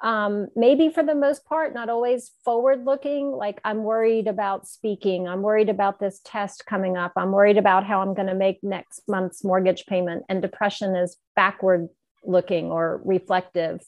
um, 0.02 0.48
maybe 0.56 0.88
for 0.88 1.04
the 1.04 1.16
most 1.16 1.44
part 1.44 1.74
not 1.74 1.90
always 1.90 2.32
forward 2.46 2.86
looking. 2.86 3.30
Like 3.30 3.60
I'm 3.66 3.84
worried 3.84 4.28
about 4.28 4.70
speaking. 4.70 5.28
I'm 5.28 5.42
worried 5.42 5.68
about 5.68 6.00
this 6.00 6.22
test 6.24 6.66
coming 6.66 6.96
up. 6.96 7.12
I'm 7.18 7.34
worried 7.34 7.58
about 7.58 7.86
how 7.86 8.02
I'm 8.02 8.14
going 8.14 8.30
to 8.30 8.34
make 8.34 8.60
next 8.64 9.02
month's 9.06 9.44
mortgage 9.44 9.86
payment. 9.86 10.24
And 10.30 10.42
depression 10.42 10.96
is 10.96 11.18
backward 11.36 11.90
looking 12.24 12.72
or 12.72 13.02
reflective. 13.04 13.82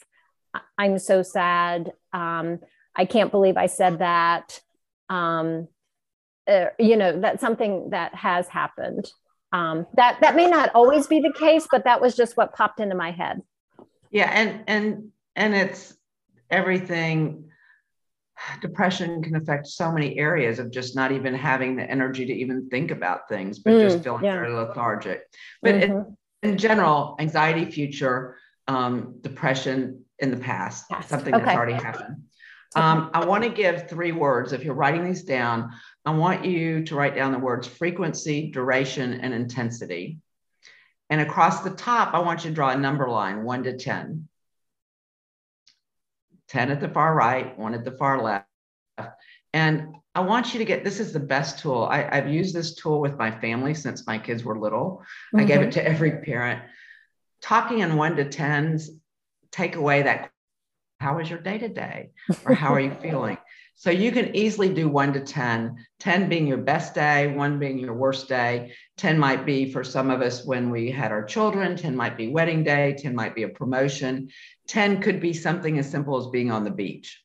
I'm 0.77 0.99
so 0.99 1.23
sad. 1.23 1.93
Um, 2.11 2.59
I 2.97 3.05
can't 3.05 3.31
believe 3.31 3.55
I 3.55 3.67
said 3.67 3.99
that. 3.99 4.59
Um, 5.11 5.67
uh, 6.47 6.67
you 6.79 6.97
know 6.97 7.19
that's 7.19 7.41
something 7.41 7.89
that 7.91 8.15
has 8.15 8.47
happened 8.47 9.11
um, 9.53 9.85
that 9.95 10.17
that 10.21 10.35
may 10.35 10.47
not 10.47 10.71
always 10.73 11.05
be 11.05 11.19
the 11.19 11.33
case 11.37 11.67
but 11.69 11.83
that 11.83 12.01
was 12.01 12.15
just 12.15 12.35
what 12.35 12.53
popped 12.53 12.79
into 12.79 12.95
my 12.95 13.11
head 13.11 13.41
yeah 14.09 14.29
and 14.33 14.63
and 14.67 15.09
and 15.35 15.53
it's 15.53 15.95
everything 16.49 17.45
depression 18.59 19.21
can 19.21 19.35
affect 19.35 19.67
so 19.67 19.91
many 19.91 20.17
areas 20.17 20.57
of 20.57 20.71
just 20.71 20.95
not 20.95 21.11
even 21.11 21.33
having 21.35 21.75
the 21.75 21.83
energy 21.83 22.25
to 22.25 22.33
even 22.33 22.67
think 22.69 22.89
about 22.89 23.29
things 23.29 23.59
but 23.59 23.73
mm, 23.73 23.81
just 23.81 24.03
feeling 24.03 24.23
yeah. 24.23 24.33
very 24.33 24.51
lethargic 24.51 25.23
but 25.61 25.75
mm-hmm. 25.75 26.09
in, 26.41 26.51
in, 26.51 26.57
general 26.57 27.15
anxiety 27.19 27.69
future 27.69 28.35
um, 28.67 29.15
depression 29.21 30.03
in 30.19 30.31
the 30.31 30.37
past, 30.37 30.89
past. 30.89 31.09
something 31.09 31.35
okay. 31.35 31.45
that's 31.45 31.55
already 31.55 31.73
happened 31.73 32.23
um, 32.75 33.11
I 33.13 33.25
want 33.25 33.43
to 33.43 33.49
give 33.49 33.89
three 33.89 34.11
words. 34.11 34.53
If 34.53 34.63
you're 34.63 34.73
writing 34.73 35.05
these 35.05 35.23
down, 35.23 35.71
I 36.05 36.11
want 36.11 36.45
you 36.45 36.83
to 36.85 36.95
write 36.95 37.15
down 37.15 37.31
the 37.31 37.39
words 37.39 37.67
frequency, 37.67 38.49
duration, 38.49 39.13
and 39.13 39.33
intensity. 39.33 40.19
And 41.09 41.19
across 41.19 41.61
the 41.61 41.71
top, 41.71 42.13
I 42.13 42.19
want 42.19 42.43
you 42.43 42.51
to 42.51 42.55
draw 42.55 42.69
a 42.69 42.77
number 42.77 43.09
line 43.09 43.43
one 43.43 43.63
to 43.63 43.77
10. 43.77 44.27
10 46.47 46.71
at 46.71 46.79
the 46.79 46.89
far 46.89 47.13
right, 47.13 47.57
one 47.57 47.73
at 47.73 47.83
the 47.83 47.91
far 47.91 48.21
left. 48.21 48.45
And 49.53 49.95
I 50.15 50.21
want 50.21 50.53
you 50.53 50.59
to 50.59 50.65
get 50.65 50.83
this 50.83 50.99
is 50.99 51.11
the 51.11 51.19
best 51.19 51.59
tool. 51.59 51.83
I, 51.83 52.15
have 52.15 52.29
used 52.29 52.55
this 52.55 52.75
tool 52.75 53.01
with 53.01 53.17
my 53.17 53.31
family 53.31 53.73
since 53.73 54.07
my 54.07 54.17
kids 54.17 54.43
were 54.43 54.57
little. 54.57 55.03
Mm-hmm. 55.33 55.39
I 55.39 55.43
gave 55.43 55.61
it 55.61 55.73
to 55.73 55.85
every 55.85 56.21
parent. 56.21 56.61
Talking 57.41 57.79
in 57.79 57.97
one 57.97 58.15
to 58.17 58.25
tens, 58.25 58.89
take 59.51 59.75
away 59.75 60.03
that 60.03 60.31
how 61.01 61.17
was 61.17 61.29
your 61.29 61.39
day 61.39 61.57
today? 61.57 62.11
Or 62.45 62.53
how 62.53 62.73
are 62.73 62.79
you 62.79 62.91
feeling? 63.01 63.37
So 63.75 63.89
you 63.89 64.11
can 64.11 64.35
easily 64.35 64.71
do 64.71 64.87
one 64.87 65.11
to 65.13 65.21
10, 65.21 65.75
10 65.99 66.29
being 66.29 66.45
your 66.45 66.59
best 66.59 66.93
day, 66.93 67.33
one 67.33 67.57
being 67.57 67.79
your 67.79 67.95
worst 67.95 68.29
day. 68.29 68.73
10 68.97 69.17
might 69.17 69.43
be 69.43 69.71
for 69.71 69.83
some 69.83 70.11
of 70.11 70.21
us 70.21 70.45
when 70.45 70.69
we 70.69 70.91
had 70.91 71.11
our 71.11 71.23
children, 71.23 71.75
10 71.75 71.95
might 71.95 72.15
be 72.15 72.27
wedding 72.27 72.63
day, 72.63 72.95
10 72.99 73.15
might 73.15 73.33
be 73.33 73.41
a 73.41 73.49
promotion. 73.49 74.29
10 74.67 75.01
could 75.01 75.19
be 75.19 75.33
something 75.33 75.79
as 75.79 75.89
simple 75.89 76.17
as 76.17 76.27
being 76.27 76.51
on 76.51 76.63
the 76.63 76.69
beach. 76.69 77.23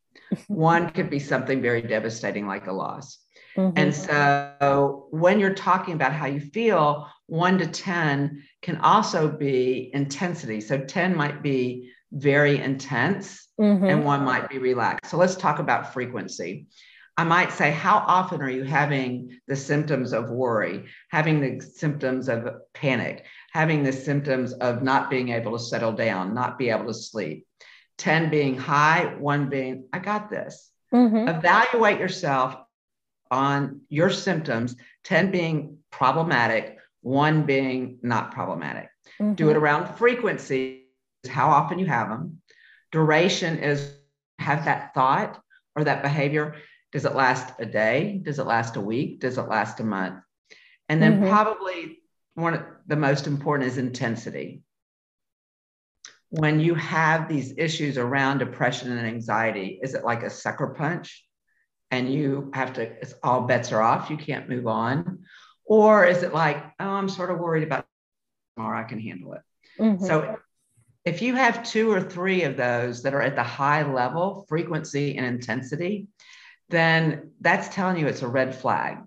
one 0.49 0.88
could 0.95 1.11
be 1.11 1.18
something 1.18 1.61
very 1.61 1.83
devastating 1.83 2.47
like 2.47 2.66
a 2.68 2.73
loss. 2.73 3.18
Mm-hmm. 3.56 3.78
And 3.78 3.95
so 3.95 5.09
when 5.11 5.38
you're 5.38 5.54
talking 5.54 5.92
about 5.92 6.14
how 6.14 6.26
you 6.26 6.40
feel, 6.40 7.06
one 7.26 7.59
to 7.59 7.66
10 7.66 8.42
can 8.62 8.78
also 8.78 9.28
be 9.28 9.90
intensity. 9.92 10.62
So 10.62 10.78
10 10.78 11.14
might 11.14 11.42
be 11.42 11.92
very 12.16 12.58
intense 12.58 13.46
mm-hmm. 13.61 13.85
and 13.85 14.04
one 14.04 14.25
might 14.25 14.49
be 14.49 14.58
relaxed. 14.58 15.11
So 15.11 15.16
let's 15.16 15.37
talk 15.37 15.58
about 15.58 15.92
frequency. 15.92 16.66
I 17.18 17.25
might 17.25 17.52
say, 17.52 17.70
how 17.70 18.04
often 18.06 18.42
are 18.42 18.50
you 18.50 18.64
having 18.64 19.38
the 19.46 19.56
symptoms 19.56 20.12
of 20.12 20.30
worry, 20.30 20.85
having 21.11 21.40
the 21.40 21.64
symptoms 21.64 22.28
of 22.28 22.46
panic, 22.75 23.25
having 23.52 23.82
the 23.82 23.92
symptoms 23.92 24.52
of 24.52 24.82
not 24.82 25.08
being 25.08 25.30
able 25.30 25.52
to 25.52 25.64
settle 25.64 25.92
down, 25.92 26.35
not 26.35 26.58
be 26.58 26.68
able 26.68 26.87
to 26.87 26.94
sleep? 26.94 27.46
10 27.99 28.28
being 28.28 28.56
high, 28.56 29.14
one 29.18 29.49
being, 29.49 29.88
I 29.92 29.99
got 29.99 30.28
this. 30.28 30.70
Mm-hmm. 30.92 31.28
Evaluate 31.28 31.99
yourself 31.99 32.56
on 33.30 33.80
your 33.88 34.11
symptoms, 34.11 34.76
10 35.04 35.30
being 35.30 35.78
problematic, 35.90 36.78
one 37.00 37.44
being 37.44 37.99
not 38.02 38.32
problematic. 38.32 38.90
Mm-hmm. 39.18 39.35
Do 39.35 39.49
it 39.49 39.56
around 39.56 39.96
frequency 39.96 40.86
how 41.28 41.49
often 41.50 41.78
you 41.78 41.87
have 41.87 42.09
them. 42.09 42.40
Duration 42.92 43.59
is 43.59 43.92
have 44.38 44.64
that 44.66 44.95
thought 44.95 45.40
or 45.75 45.85
that 45.85 46.02
behavior. 46.02 46.56
Does 46.92 47.04
it 47.04 47.14
last 47.14 47.54
a 47.59 47.66
day? 47.66 48.21
Does 48.23 48.38
it 48.38 48.47
last 48.47 48.76
a 48.76 48.80
week? 48.80 49.21
Does 49.21 49.38
it 49.38 49.42
last 49.49 49.80
a 49.80 49.85
month? 49.85 50.23
And 50.88 51.02
then 51.02 51.21
mm-hmm. 51.21 51.28
probably 51.28 51.99
one 52.35 52.54
of 52.54 52.62
the 52.87 52.97
most 52.97 53.26
important 53.26 53.71
is 53.71 53.78
intensity. 53.78 54.62
When 56.30 56.61
you 56.61 56.75
have 56.75 57.28
these 57.28 57.54
issues 57.56 57.99
around 57.99 58.38
depression 58.38 58.97
and 58.97 59.06
anxiety, 59.06 59.80
is 59.83 59.95
it 59.95 60.04
like 60.04 60.23
a 60.23 60.30
sucker 60.30 60.68
punch? 60.68 61.25
And 61.90 62.12
you 62.12 62.50
have 62.54 62.75
to, 62.75 62.83
it's 62.83 63.14
all 63.23 63.42
bets 63.42 63.73
are 63.73 63.80
off, 63.80 64.11
you 64.11 64.16
can't 64.16 64.49
move 64.49 64.66
on. 64.66 65.25
Or 65.64 66.04
is 66.04 66.23
it 66.23 66.35
like, 66.35 66.62
oh, 66.78 66.88
I'm 66.88 67.09
sort 67.09 67.30
of 67.30 67.38
worried 67.38 67.62
about 67.62 67.87
tomorrow, 68.56 68.78
I 68.78 68.85
can 68.85 69.00
handle 69.00 69.35
it. 69.35 69.42
Mm-hmm. 69.78 70.04
So 70.04 70.37
if 71.06 71.22
you 71.22 71.36
have 71.36 71.62
two 71.62 71.90
or 71.90 72.02
three 72.02 72.42
of 72.42 72.56
those 72.56 73.04
that 73.04 73.14
are 73.14 73.22
at 73.22 73.36
the 73.36 73.42
high 73.42 73.84
level, 73.84 74.44
frequency 74.48 75.16
and 75.16 75.25
intensity, 75.25 76.08
then 76.68 77.30
that's 77.40 77.72
telling 77.72 77.96
you 77.96 78.08
it's 78.08 78.22
a 78.22 78.28
red 78.28 78.56
flag. 78.56 78.98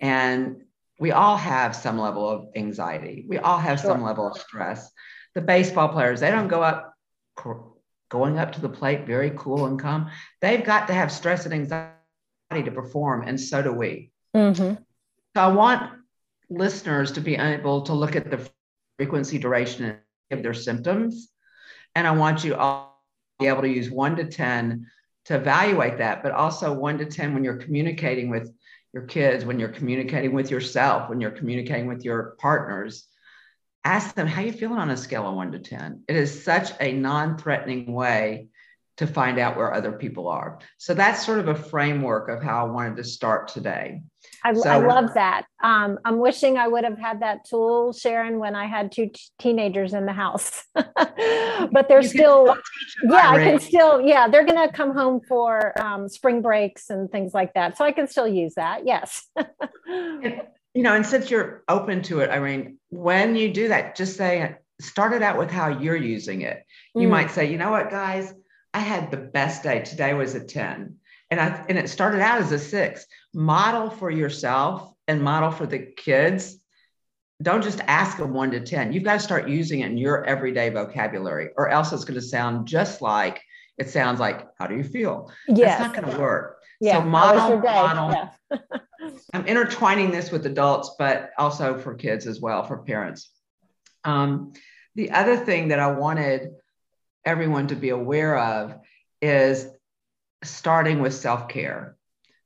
And 0.00 0.64
we 0.98 1.12
all 1.12 1.36
have 1.36 1.76
some 1.76 1.98
level 1.98 2.28
of 2.28 2.48
anxiety. 2.56 3.24
We 3.28 3.38
all 3.38 3.58
have 3.58 3.80
sure. 3.80 3.92
some 3.92 4.02
level 4.02 4.26
of 4.26 4.36
stress. 4.36 4.90
The 5.36 5.40
baseball 5.40 5.88
players, 5.90 6.18
they 6.18 6.32
don't 6.32 6.48
go 6.48 6.62
up 6.62 6.94
going 8.08 8.38
up 8.38 8.52
to 8.52 8.60
the 8.60 8.68
plate 8.68 9.06
very 9.06 9.30
cool 9.36 9.66
and 9.66 9.78
calm. 9.78 10.10
They've 10.40 10.64
got 10.64 10.88
to 10.88 10.94
have 10.94 11.12
stress 11.12 11.44
and 11.44 11.54
anxiety 11.54 11.94
to 12.50 12.72
perform, 12.72 13.22
and 13.28 13.40
so 13.40 13.62
do 13.62 13.72
we. 13.72 14.10
Mm-hmm. 14.34 14.82
So 15.34 15.40
I 15.40 15.48
want 15.48 15.92
listeners 16.50 17.12
to 17.12 17.20
be 17.20 17.36
able 17.36 17.82
to 17.82 17.92
look 17.92 18.16
at 18.16 18.30
the 18.30 18.48
frequency, 18.98 19.38
duration 19.38 19.84
and 19.84 19.98
of 20.32 20.42
their 20.42 20.54
symptoms 20.54 21.30
and 21.96 22.06
I 22.06 22.10
want 22.10 22.44
you 22.44 22.54
all 22.54 23.02
to 23.38 23.44
be 23.44 23.48
able 23.48 23.62
to 23.62 23.68
use 23.68 23.90
one 23.90 24.16
to 24.16 24.24
10 24.24 24.86
to 25.24 25.34
evaluate 25.34 25.96
that, 25.96 26.22
but 26.22 26.30
also 26.30 26.70
one 26.70 26.98
to 26.98 27.06
10 27.06 27.32
when 27.32 27.42
you're 27.42 27.56
communicating 27.56 28.28
with 28.28 28.54
your 28.92 29.04
kids, 29.04 29.46
when 29.46 29.58
you're 29.58 29.70
communicating 29.70 30.34
with 30.34 30.50
yourself, 30.50 31.08
when 31.08 31.22
you're 31.22 31.30
communicating 31.30 31.86
with 31.86 32.04
your 32.04 32.36
partners. 32.38 33.08
Ask 33.82 34.14
them 34.14 34.26
how 34.26 34.42
you 34.42 34.52
feeling 34.52 34.78
on 34.78 34.90
a 34.90 34.96
scale 34.96 35.26
of 35.26 35.36
one 35.36 35.52
to 35.52 35.58
10. 35.58 36.02
It 36.06 36.16
is 36.16 36.44
such 36.44 36.70
a 36.80 36.92
non-threatening 36.92 37.90
way 37.90 38.48
to 38.96 39.06
find 39.06 39.38
out 39.38 39.56
where 39.56 39.72
other 39.74 39.92
people 39.92 40.28
are. 40.28 40.58
So 40.78 40.94
that's 40.94 41.24
sort 41.24 41.38
of 41.38 41.48
a 41.48 41.54
framework 41.54 42.28
of 42.28 42.42
how 42.42 42.66
I 42.66 42.70
wanted 42.70 42.96
to 42.96 43.04
start 43.04 43.48
today. 43.48 44.02
I, 44.42 44.54
so, 44.54 44.68
I 44.68 44.76
love 44.76 45.14
that. 45.14 45.46
Um, 45.62 45.98
I'm 46.04 46.18
wishing 46.18 46.56
I 46.56 46.68
would 46.68 46.84
have 46.84 46.98
had 46.98 47.20
that 47.20 47.44
tool, 47.44 47.92
Sharon, 47.92 48.38
when 48.38 48.54
I 48.54 48.66
had 48.66 48.92
two 48.92 49.08
t- 49.08 49.20
teenagers 49.38 49.92
in 49.92 50.06
the 50.06 50.12
house. 50.12 50.64
but 50.74 51.88
they're 51.88 52.02
still, 52.02 52.56
yeah, 53.02 53.30
I 53.30 53.38
can 53.38 53.60
still, 53.60 54.00
yeah, 54.00 54.28
they're 54.28 54.46
going 54.46 54.68
to 54.68 54.72
come 54.72 54.94
home 54.94 55.20
for 55.26 55.72
um, 55.82 56.08
spring 56.08 56.42
breaks 56.42 56.90
and 56.90 57.10
things 57.10 57.34
like 57.34 57.54
that. 57.54 57.76
So 57.76 57.84
I 57.84 57.92
can 57.92 58.08
still 58.08 58.28
use 58.28 58.54
that. 58.54 58.86
Yes. 58.86 59.26
and, 59.86 60.42
you 60.74 60.82
know, 60.82 60.94
and 60.94 61.04
since 61.04 61.30
you're 61.30 61.64
open 61.68 62.02
to 62.02 62.20
it, 62.20 62.30
Irene, 62.30 62.78
when 62.90 63.36
you 63.36 63.52
do 63.52 63.68
that, 63.68 63.96
just 63.96 64.16
say, 64.16 64.56
start 64.80 65.12
it 65.12 65.22
out 65.22 65.38
with 65.38 65.50
how 65.50 65.68
you're 65.68 65.96
using 65.96 66.42
it. 66.42 66.64
You 66.94 67.08
mm. 67.08 67.12
might 67.12 67.30
say, 67.30 67.50
you 67.50 67.58
know 67.58 67.70
what, 67.70 67.90
guys, 67.90 68.34
I 68.76 68.80
had 68.80 69.10
the 69.10 69.16
best 69.16 69.62
day. 69.62 69.80
Today 69.80 70.12
was 70.12 70.34
a 70.34 70.44
10. 70.44 70.96
And 71.30 71.40
I 71.40 71.64
and 71.70 71.78
it 71.78 71.88
started 71.88 72.20
out 72.20 72.42
as 72.42 72.52
a 72.52 72.58
six. 72.58 73.06
Model 73.32 73.88
for 73.88 74.10
yourself 74.10 74.92
and 75.08 75.22
model 75.22 75.50
for 75.50 75.64
the 75.64 75.78
kids 75.78 76.58
don't 77.42 77.62
just 77.62 77.80
ask 77.86 78.18
them 78.18 78.34
one 78.34 78.50
to 78.50 78.60
10. 78.60 78.92
You've 78.92 79.02
got 79.02 79.14
to 79.14 79.20
start 79.20 79.48
using 79.48 79.80
it 79.80 79.90
in 79.90 79.96
your 79.96 80.26
everyday 80.26 80.68
vocabulary, 80.68 81.50
or 81.56 81.70
else 81.70 81.90
it's 81.92 82.04
going 82.04 82.20
to 82.20 82.26
sound 82.26 82.68
just 82.68 83.00
like 83.00 83.42
it 83.78 83.88
sounds 83.88 84.20
like, 84.20 84.46
how 84.58 84.66
do 84.66 84.76
you 84.76 84.84
feel? 84.84 85.32
Yes. 85.48 85.80
It's 85.80 85.80
not 85.80 86.02
going 86.02 86.14
to 86.14 86.20
work. 86.20 86.58
Yeah. 86.78 87.00
So 87.00 87.08
model, 87.08 87.58
model. 87.58 88.30
Yeah. 88.50 88.58
I'm 89.32 89.46
intertwining 89.46 90.10
this 90.10 90.30
with 90.30 90.44
adults, 90.44 90.96
but 90.98 91.30
also 91.38 91.78
for 91.78 91.94
kids 91.94 92.26
as 92.26 92.42
well, 92.42 92.62
for 92.62 92.78
parents. 92.78 93.30
Um, 94.04 94.52
the 94.94 95.12
other 95.12 95.36
thing 95.36 95.68
that 95.68 95.78
I 95.78 95.92
wanted 95.92 96.52
everyone 97.26 97.66
to 97.66 97.74
be 97.74 97.90
aware 97.90 98.38
of 98.38 98.74
is 99.20 99.66
starting 100.44 101.00
with 101.00 101.12
self 101.12 101.48
care. 101.48 101.96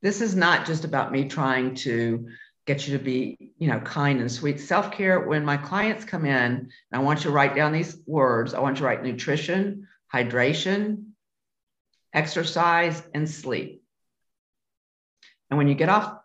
This 0.03 0.21
is 0.23 0.35
not 0.35 0.67
just 0.67 0.85
about 0.85 1.13
me 1.13 1.29
trying 1.29 1.75
to 1.77 2.29
get 2.67 2.87
you 2.87 2.97
to 2.97 3.05
be, 3.05 3.53
you 3.59 3.69
know, 3.69 3.81
kind 3.81 4.21
and 4.21 4.33
sweet. 4.33 4.59
Self 4.59 4.91
care, 4.91 5.21
when 5.21 5.45
my 5.45 5.59
clients 5.59 6.05
come 6.05 6.25
in, 6.25 6.71
I 6.93 6.99
want 6.99 7.21
you 7.21 7.25
to 7.25 7.31
write 7.31 7.55
down 7.55 7.73
these 7.73 7.97
words. 8.07 8.55
I 8.55 8.61
want 8.61 8.77
you 8.77 8.81
to 8.81 8.87
write 8.87 9.03
nutrition, 9.03 9.87
hydration, 10.13 11.11
exercise, 12.13 13.03
and 13.15 13.29
sleep. 13.29 13.83
And 15.51 15.59
when 15.59 15.69
you 15.69 15.75
get 15.75 15.89
off 15.89 16.20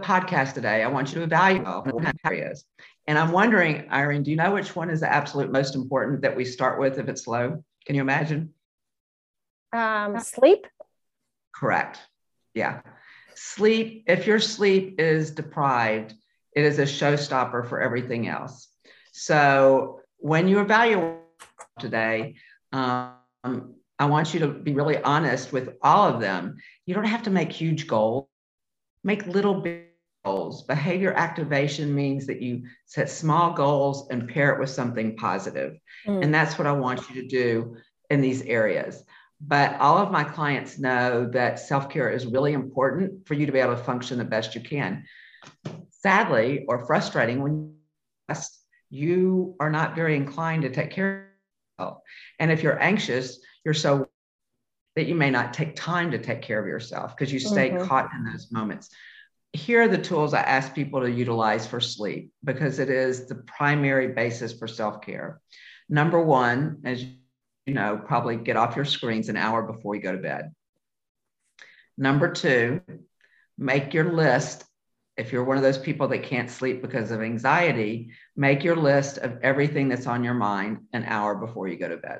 podcast 0.00 0.54
today, 0.54 0.82
I 0.82 0.88
want 0.88 1.10
you 1.10 1.16
to 1.16 1.22
evaluate 1.22 1.66
all 1.66 1.86
areas. 2.24 2.64
And 3.06 3.18
I'm 3.18 3.32
wondering, 3.32 3.88
Irene, 3.90 4.22
do 4.22 4.30
you 4.30 4.36
know 4.36 4.52
which 4.52 4.74
one 4.74 4.90
is 4.90 5.00
the 5.00 5.12
absolute 5.12 5.52
most 5.52 5.74
important 5.74 6.22
that 6.22 6.36
we 6.36 6.44
start 6.44 6.80
with 6.80 6.98
if 6.98 7.08
it's 7.08 7.26
low? 7.26 7.62
Can 7.86 7.94
you 7.94 8.00
imagine? 8.00 8.54
Um, 9.72 10.18
sleep. 10.20 10.66
Correct. 11.54 12.00
Yeah. 12.54 12.80
Sleep, 13.34 14.04
if 14.06 14.26
your 14.26 14.40
sleep 14.40 15.00
is 15.00 15.32
deprived, 15.32 16.14
it 16.52 16.64
is 16.64 16.78
a 16.78 16.84
showstopper 16.84 17.68
for 17.68 17.80
everything 17.80 18.28
else. 18.28 18.68
So 19.12 20.00
when 20.18 20.48
you 20.48 20.60
evaluate 20.60 21.18
today, 21.78 22.36
um, 22.72 23.14
I 23.98 24.06
want 24.06 24.34
you 24.34 24.40
to 24.40 24.48
be 24.48 24.72
really 24.72 24.98
honest 24.98 25.52
with 25.52 25.76
all 25.82 26.08
of 26.08 26.20
them. 26.20 26.56
You 26.86 26.94
don't 26.94 27.04
have 27.04 27.24
to 27.24 27.30
make 27.30 27.52
huge 27.52 27.86
goals, 27.86 28.28
make 29.04 29.26
little 29.26 29.62
goals. 30.24 30.62
Behavior 30.62 31.12
activation 31.12 31.94
means 31.94 32.26
that 32.26 32.40
you 32.40 32.64
set 32.86 33.10
small 33.10 33.52
goals 33.52 34.08
and 34.10 34.28
pair 34.28 34.52
it 34.52 34.58
with 34.58 34.70
something 34.70 35.16
positive. 35.16 35.78
Mm. 36.06 36.24
And 36.24 36.34
that's 36.34 36.58
what 36.58 36.66
I 36.66 36.72
want 36.72 37.08
you 37.08 37.22
to 37.22 37.28
do 37.28 37.76
in 38.10 38.20
these 38.20 38.42
areas. 38.42 39.04
But 39.40 39.78
all 39.78 39.98
of 39.98 40.10
my 40.10 40.24
clients 40.24 40.78
know 40.78 41.26
that 41.32 41.58
self 41.58 41.90
care 41.90 42.10
is 42.10 42.26
really 42.26 42.54
important 42.54 43.26
for 43.26 43.34
you 43.34 43.46
to 43.46 43.52
be 43.52 43.58
able 43.58 43.76
to 43.76 43.82
function 43.82 44.18
the 44.18 44.24
best 44.24 44.54
you 44.54 44.62
can. 44.62 45.04
Sadly, 45.90 46.64
or 46.66 46.86
frustrating, 46.86 47.42
when 47.42 47.74
you 48.90 49.56
are 49.60 49.70
not 49.70 49.94
very 49.94 50.16
inclined 50.16 50.62
to 50.62 50.70
take 50.70 50.90
care 50.90 51.30
of 51.78 51.80
yourself. 51.80 52.02
And 52.38 52.50
if 52.50 52.62
you're 52.62 52.80
anxious, 52.80 53.40
you're 53.64 53.74
so 53.74 54.08
that 54.96 55.06
you 55.06 55.14
may 55.14 55.30
not 55.30 55.52
take 55.52 55.74
time 55.74 56.10
to 56.12 56.18
take 56.18 56.42
care 56.42 56.60
of 56.60 56.66
yourself 56.66 57.16
because 57.16 57.32
you 57.32 57.40
stay 57.40 57.70
mm-hmm. 57.70 57.86
caught 57.86 58.10
in 58.14 58.24
those 58.24 58.50
moments 58.52 58.90
here 59.54 59.82
are 59.82 59.88
the 59.88 59.96
tools 59.96 60.34
I 60.34 60.40
ask 60.40 60.74
people 60.74 61.00
to 61.00 61.10
utilize 61.10 61.64
for 61.64 61.80
sleep 61.80 62.32
because 62.42 62.80
it 62.80 62.90
is 62.90 63.26
the 63.26 63.36
primary 63.36 64.08
basis 64.08 64.52
for 64.52 64.66
self 64.66 65.00
care. 65.00 65.40
Number 65.88 66.20
one, 66.20 66.80
as 66.84 67.02
you 67.02 67.74
know, 67.74 68.02
probably 68.04 68.36
get 68.36 68.56
off 68.56 68.74
your 68.74 68.84
screens 68.84 69.28
an 69.28 69.36
hour 69.36 69.62
before 69.62 69.94
you 69.94 70.02
go 70.02 70.12
to 70.12 70.18
bed. 70.18 70.52
Number 71.96 72.32
two, 72.32 72.82
make 73.56 73.94
your 73.94 74.12
list. 74.12 74.64
If 75.16 75.30
you're 75.30 75.44
one 75.44 75.56
of 75.56 75.62
those 75.62 75.78
people 75.78 76.08
that 76.08 76.24
can't 76.24 76.50
sleep 76.50 76.82
because 76.82 77.12
of 77.12 77.22
anxiety, 77.22 78.10
make 78.34 78.64
your 78.64 78.74
list 78.74 79.18
of 79.18 79.38
everything 79.42 79.88
that's 79.88 80.08
on 80.08 80.24
your 80.24 80.34
mind 80.34 80.80
an 80.92 81.04
hour 81.04 81.36
before 81.36 81.68
you 81.68 81.76
go 81.76 81.88
to 81.88 81.96
bed. 81.96 82.18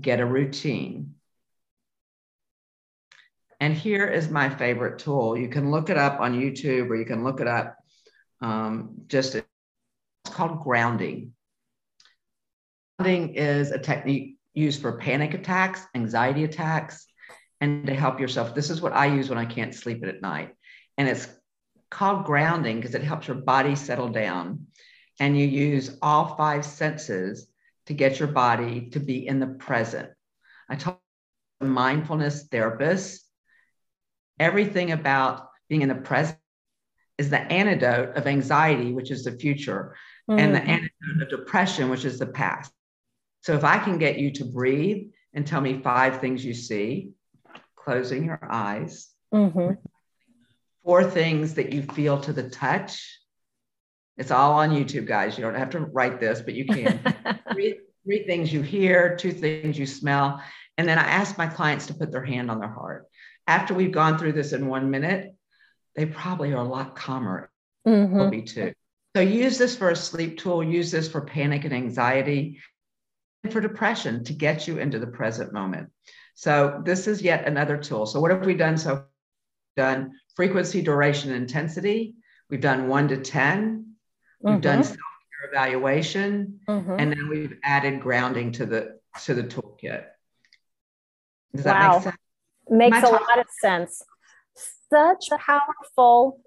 Get 0.00 0.20
a 0.20 0.26
routine. 0.26 1.14
And 3.60 3.74
here 3.74 4.06
is 4.06 4.30
my 4.30 4.48
favorite 4.48 5.00
tool. 5.00 5.36
You 5.36 5.48
can 5.48 5.70
look 5.70 5.90
it 5.90 5.96
up 5.96 6.20
on 6.20 6.38
YouTube 6.38 6.88
or 6.88 6.96
you 6.96 7.04
can 7.04 7.24
look 7.24 7.40
it 7.40 7.48
up 7.48 7.76
um, 8.40 9.02
just, 9.08 9.34
it's 9.34 9.46
called 10.24 10.62
grounding. 10.62 11.32
Grounding 12.98 13.34
is 13.34 13.72
a 13.72 13.78
technique 13.78 14.36
used 14.54 14.80
for 14.80 14.98
panic 14.98 15.34
attacks, 15.34 15.84
anxiety 15.94 16.44
attacks, 16.44 17.06
and 17.60 17.86
to 17.86 17.94
help 17.94 18.20
yourself. 18.20 18.54
This 18.54 18.70
is 18.70 18.80
what 18.80 18.92
I 18.92 19.06
use 19.06 19.28
when 19.28 19.38
I 19.38 19.44
can't 19.44 19.74
sleep 19.74 20.04
at 20.04 20.22
night. 20.22 20.54
And 20.96 21.08
it's 21.08 21.28
called 21.90 22.24
grounding 22.24 22.76
because 22.76 22.94
it 22.94 23.02
helps 23.02 23.26
your 23.26 23.36
body 23.36 23.74
settle 23.74 24.08
down. 24.08 24.66
And 25.20 25.38
you 25.38 25.46
use 25.46 25.96
all 26.00 26.36
five 26.36 26.64
senses 26.64 27.48
to 27.88 27.94
get 27.94 28.18
your 28.18 28.28
body 28.28 28.90
to 28.90 29.00
be 29.00 29.26
in 29.26 29.40
the 29.40 29.46
present. 29.46 30.10
I 30.68 30.76
told 30.76 30.98
mindfulness 31.60 32.46
therapists 32.48 33.20
everything 34.38 34.92
about 34.92 35.48
being 35.68 35.82
in 35.82 35.88
the 35.88 35.94
present 35.94 36.38
is 37.16 37.30
the 37.30 37.40
antidote 37.40 38.16
of 38.16 38.26
anxiety, 38.26 38.92
which 38.92 39.10
is 39.10 39.24
the 39.24 39.32
future, 39.32 39.96
mm-hmm. 40.30 40.38
and 40.38 40.54
the 40.54 40.60
mm-hmm. 40.60 40.70
antidote 40.70 41.22
of 41.22 41.28
depression, 41.30 41.88
which 41.88 42.04
is 42.04 42.18
the 42.18 42.26
past. 42.26 42.70
So 43.42 43.54
if 43.54 43.64
I 43.64 43.78
can 43.78 43.98
get 43.98 44.18
you 44.18 44.32
to 44.34 44.44
breathe 44.44 45.08
and 45.32 45.46
tell 45.46 45.60
me 45.60 45.80
five 45.82 46.20
things 46.20 46.44
you 46.44 46.54
see, 46.54 47.12
closing 47.74 48.24
your 48.24 48.38
eyes, 48.50 49.08
mm-hmm. 49.34 49.72
four 50.84 51.04
things 51.04 51.54
that 51.54 51.72
you 51.72 51.82
feel 51.82 52.20
to 52.20 52.32
the 52.32 52.50
touch. 52.50 53.17
It's 54.18 54.30
all 54.30 54.52
on 54.52 54.70
YouTube, 54.70 55.06
guys. 55.06 55.38
You 55.38 55.44
don't 55.44 55.54
have 55.54 55.70
to 55.70 55.80
write 55.80 56.20
this, 56.20 56.42
but 56.42 56.54
you 56.54 56.66
can. 56.66 57.00
three, 57.52 57.78
three 58.04 58.24
things 58.26 58.52
you 58.52 58.62
hear, 58.62 59.16
two 59.16 59.32
things 59.32 59.78
you 59.78 59.86
smell. 59.86 60.42
And 60.76 60.88
then 60.88 60.98
I 60.98 61.02
ask 61.02 61.38
my 61.38 61.46
clients 61.46 61.86
to 61.86 61.94
put 61.94 62.12
their 62.12 62.24
hand 62.24 62.50
on 62.50 62.58
their 62.60 62.68
heart 62.72 63.08
after 63.48 63.72
we've 63.72 63.90
gone 63.90 64.18
through 64.18 64.32
this 64.32 64.52
in 64.52 64.68
one 64.68 64.90
minute, 64.90 65.34
they 65.96 66.06
probably 66.06 66.52
are 66.52 66.62
a 66.62 66.68
lot 66.68 66.94
calmer. 66.94 67.50
Mm-hmm. 67.86 68.16
Will 68.16 68.30
be 68.30 68.42
too. 68.42 68.74
So 69.16 69.22
use 69.22 69.58
this 69.58 69.74
for 69.74 69.90
a 69.90 69.96
sleep 69.96 70.38
tool. 70.38 70.62
Use 70.62 70.90
this 70.92 71.10
for 71.10 71.22
panic 71.22 71.64
and 71.64 71.72
anxiety, 71.72 72.60
and 73.42 73.52
for 73.52 73.60
depression 73.60 74.22
to 74.24 74.34
get 74.34 74.68
you 74.68 74.78
into 74.78 74.98
the 74.98 75.06
present 75.06 75.52
moment. 75.52 75.88
So 76.34 76.82
this 76.84 77.08
is 77.08 77.22
yet 77.22 77.48
another 77.48 77.78
tool. 77.78 78.04
So 78.04 78.20
what 78.20 78.30
have 78.30 78.44
we 78.44 78.54
done? 78.54 78.76
So 78.76 79.06
done 79.76 80.12
frequency, 80.36 80.82
duration, 80.82 81.32
intensity. 81.32 82.14
We've 82.50 82.60
done 82.60 82.88
one 82.88 83.08
to 83.08 83.16
10. 83.16 83.87
We've 84.40 84.54
mm-hmm. 84.54 84.60
done 84.60 84.84
self-care 84.84 85.50
evaluation. 85.50 86.60
Mm-hmm. 86.68 86.96
And 86.98 87.12
then 87.12 87.28
we've 87.28 87.56
added 87.64 88.00
grounding 88.00 88.52
to 88.52 88.66
the 88.66 88.98
to 89.24 89.34
the 89.34 89.42
toolkit. 89.42 90.04
Does 91.54 91.64
wow. 91.64 91.98
that 91.98 92.14
make 92.70 92.94
sense? 92.94 93.02
Makes 93.02 93.08
a 93.08 93.12
lot 93.12 93.38
of 93.38 93.46
sense. 93.60 94.02
Such 94.90 95.30
powerful 95.40 96.40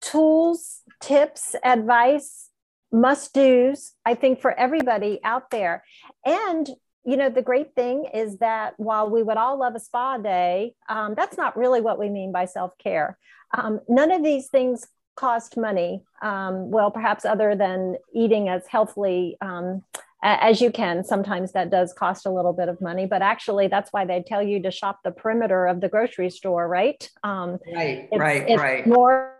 tools, 0.00 0.80
tips, 1.00 1.54
advice, 1.62 2.50
must 2.92 3.32
do's, 3.32 3.92
I 4.04 4.14
think, 4.14 4.40
for 4.40 4.52
everybody 4.52 5.20
out 5.24 5.50
there. 5.50 5.84
And 6.24 6.68
you 7.06 7.18
know, 7.18 7.28
the 7.28 7.42
great 7.42 7.74
thing 7.74 8.06
is 8.14 8.38
that 8.38 8.74
while 8.78 9.10
we 9.10 9.22
would 9.22 9.36
all 9.36 9.58
love 9.58 9.74
a 9.74 9.80
spa 9.80 10.16
day, 10.16 10.74
um, 10.88 11.14
that's 11.14 11.36
not 11.36 11.56
really 11.56 11.82
what 11.82 11.98
we 11.98 12.08
mean 12.08 12.32
by 12.32 12.46
self 12.46 12.76
care. 12.78 13.18
Um, 13.56 13.80
none 13.88 14.10
of 14.10 14.24
these 14.24 14.48
things 14.48 14.86
cost 15.16 15.56
money. 15.56 16.02
Um, 16.22 16.70
well, 16.70 16.90
perhaps 16.90 17.24
other 17.24 17.54
than 17.54 17.96
eating 18.12 18.48
as 18.48 18.66
healthily 18.66 19.36
um, 19.40 19.82
as 20.24 20.60
you 20.60 20.72
can. 20.72 21.04
Sometimes 21.04 21.52
that 21.52 21.70
does 21.70 21.92
cost 21.92 22.24
a 22.24 22.30
little 22.30 22.54
bit 22.54 22.68
of 22.68 22.80
money, 22.80 23.06
but 23.06 23.20
actually, 23.20 23.68
that's 23.68 23.92
why 23.92 24.06
they 24.06 24.24
tell 24.26 24.42
you 24.42 24.60
to 24.62 24.70
shop 24.70 25.00
the 25.04 25.10
perimeter 25.10 25.66
of 25.66 25.80
the 25.82 25.88
grocery 25.88 26.30
store, 26.30 26.66
right? 26.66 27.08
Um, 27.22 27.58
right, 27.74 28.08
it's, 28.10 28.18
right, 28.18 28.48
it's 28.48 28.60
right. 28.60 28.86
More 28.86 29.34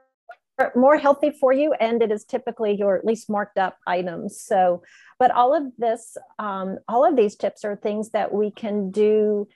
more 0.77 0.97
healthy 0.97 1.31
for 1.31 1.53
you 1.53 1.73
and 1.81 2.01
it 2.01 2.13
is 2.13 2.25
typically 2.25 2.77
your 2.77 3.01
least 3.03 3.29
marked 3.29 3.59
up 3.59 3.77
items 3.89 4.41
so 4.41 4.85
but 5.19 5.33
all 5.33 5.53
of 5.53 5.65
this 5.79 6.17
um, 6.39 6.79
all 6.87 7.05
of 7.05 7.17
these 7.17 7.35
tips 7.35 7.65
are 7.65 7.75
things 7.75 8.11
that 8.11 8.33
we 8.33 8.53
can 8.53 8.93
do 8.93 9.49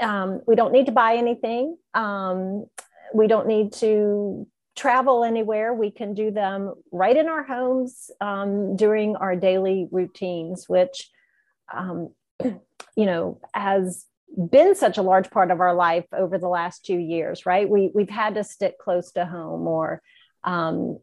um, 0.00 0.40
we 0.48 0.56
don't 0.56 0.72
need 0.72 0.86
to 0.86 0.92
buy 0.92 1.14
anything 1.14 1.76
um, 1.94 2.66
we 3.14 3.28
don't 3.28 3.46
need 3.46 3.72
to 3.72 4.44
travel 4.80 5.24
anywhere, 5.24 5.74
we 5.74 5.90
can 5.90 6.14
do 6.14 6.30
them 6.30 6.72
right 6.90 7.14
in 7.14 7.28
our 7.28 7.42
homes 7.42 8.10
um, 8.22 8.76
during 8.76 9.14
our 9.14 9.36
daily 9.36 9.86
routines, 9.90 10.70
which, 10.70 11.10
um, 11.74 12.14
you 12.42 13.04
know, 13.04 13.38
has 13.52 14.06
been 14.50 14.74
such 14.74 14.96
a 14.96 15.02
large 15.02 15.30
part 15.30 15.50
of 15.50 15.60
our 15.60 15.74
life 15.74 16.06
over 16.16 16.38
the 16.38 16.48
last 16.48 16.86
two 16.86 16.96
years, 16.96 17.44
right? 17.44 17.68
We, 17.68 17.90
we've 17.94 18.08
had 18.08 18.36
to 18.36 18.44
stick 18.44 18.78
close 18.78 19.12
to 19.12 19.26
home 19.26 19.68
or, 19.68 20.00
um, 20.44 20.98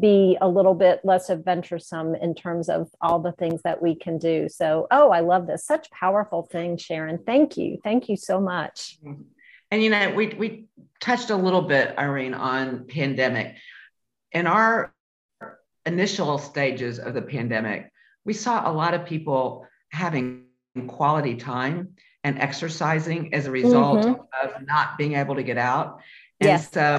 be 0.00 0.36
a 0.40 0.48
little 0.48 0.74
bit 0.74 1.00
less 1.04 1.28
adventuresome 1.28 2.14
in 2.14 2.34
terms 2.36 2.68
of 2.68 2.88
all 3.00 3.20
the 3.20 3.32
things 3.32 3.62
that 3.62 3.82
we 3.82 3.96
can 3.96 4.18
do. 4.18 4.48
So, 4.48 4.86
oh, 4.92 5.10
I 5.10 5.20
love 5.20 5.48
this. 5.48 5.64
Such 5.64 5.90
powerful 5.90 6.48
thing, 6.52 6.76
Sharon. 6.76 7.18
Thank 7.24 7.56
you. 7.56 7.78
Thank 7.82 8.08
you 8.08 8.16
so 8.16 8.40
much. 8.40 8.98
And 9.70 9.82
you 9.82 9.90
know, 9.90 10.14
we 10.14 10.28
we 10.28 10.68
touched 11.00 11.30
a 11.30 11.36
little 11.36 11.62
bit, 11.62 11.94
Irene, 11.98 12.34
on 12.34 12.86
pandemic. 12.86 13.56
In 14.32 14.46
our 14.46 14.94
initial 15.86 16.38
stages 16.38 16.98
of 16.98 17.14
the 17.14 17.22
pandemic, 17.22 17.90
we 18.24 18.34
saw 18.34 18.70
a 18.70 18.72
lot 18.72 18.94
of 18.94 19.06
people 19.06 19.66
having 19.90 20.44
quality 20.86 21.34
time 21.34 21.94
and 22.24 22.38
exercising 22.38 23.34
as 23.34 23.46
a 23.46 23.50
result 23.50 24.04
mm-hmm. 24.04 24.20
of 24.42 24.66
not 24.66 24.98
being 24.98 25.14
able 25.14 25.36
to 25.36 25.42
get 25.42 25.58
out. 25.58 26.00
And 26.40 26.50
yes. 26.50 26.70
so 26.70 26.98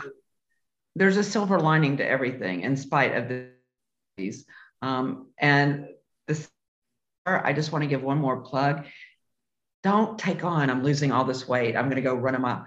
there's 0.95 1.17
a 1.17 1.23
silver 1.23 1.59
lining 1.59 1.97
to 1.97 2.07
everything 2.07 2.61
in 2.61 2.75
spite 2.75 3.15
of 3.15 3.47
these. 4.17 4.45
Um, 4.81 5.27
and 5.37 5.87
this, 6.27 6.49
I 7.25 7.53
just 7.53 7.71
want 7.71 7.83
to 7.83 7.87
give 7.87 8.01
one 8.01 8.17
more 8.17 8.41
plug. 8.41 8.85
Don't 9.83 10.19
take 10.19 10.43
on, 10.43 10.69
I'm 10.69 10.83
losing 10.83 11.11
all 11.11 11.23
this 11.23 11.47
weight. 11.47 11.75
I'm 11.75 11.85
going 11.85 11.95
to 11.95 12.01
go 12.01 12.15
run 12.15 12.35
a 12.35 12.39
mile. 12.39 12.65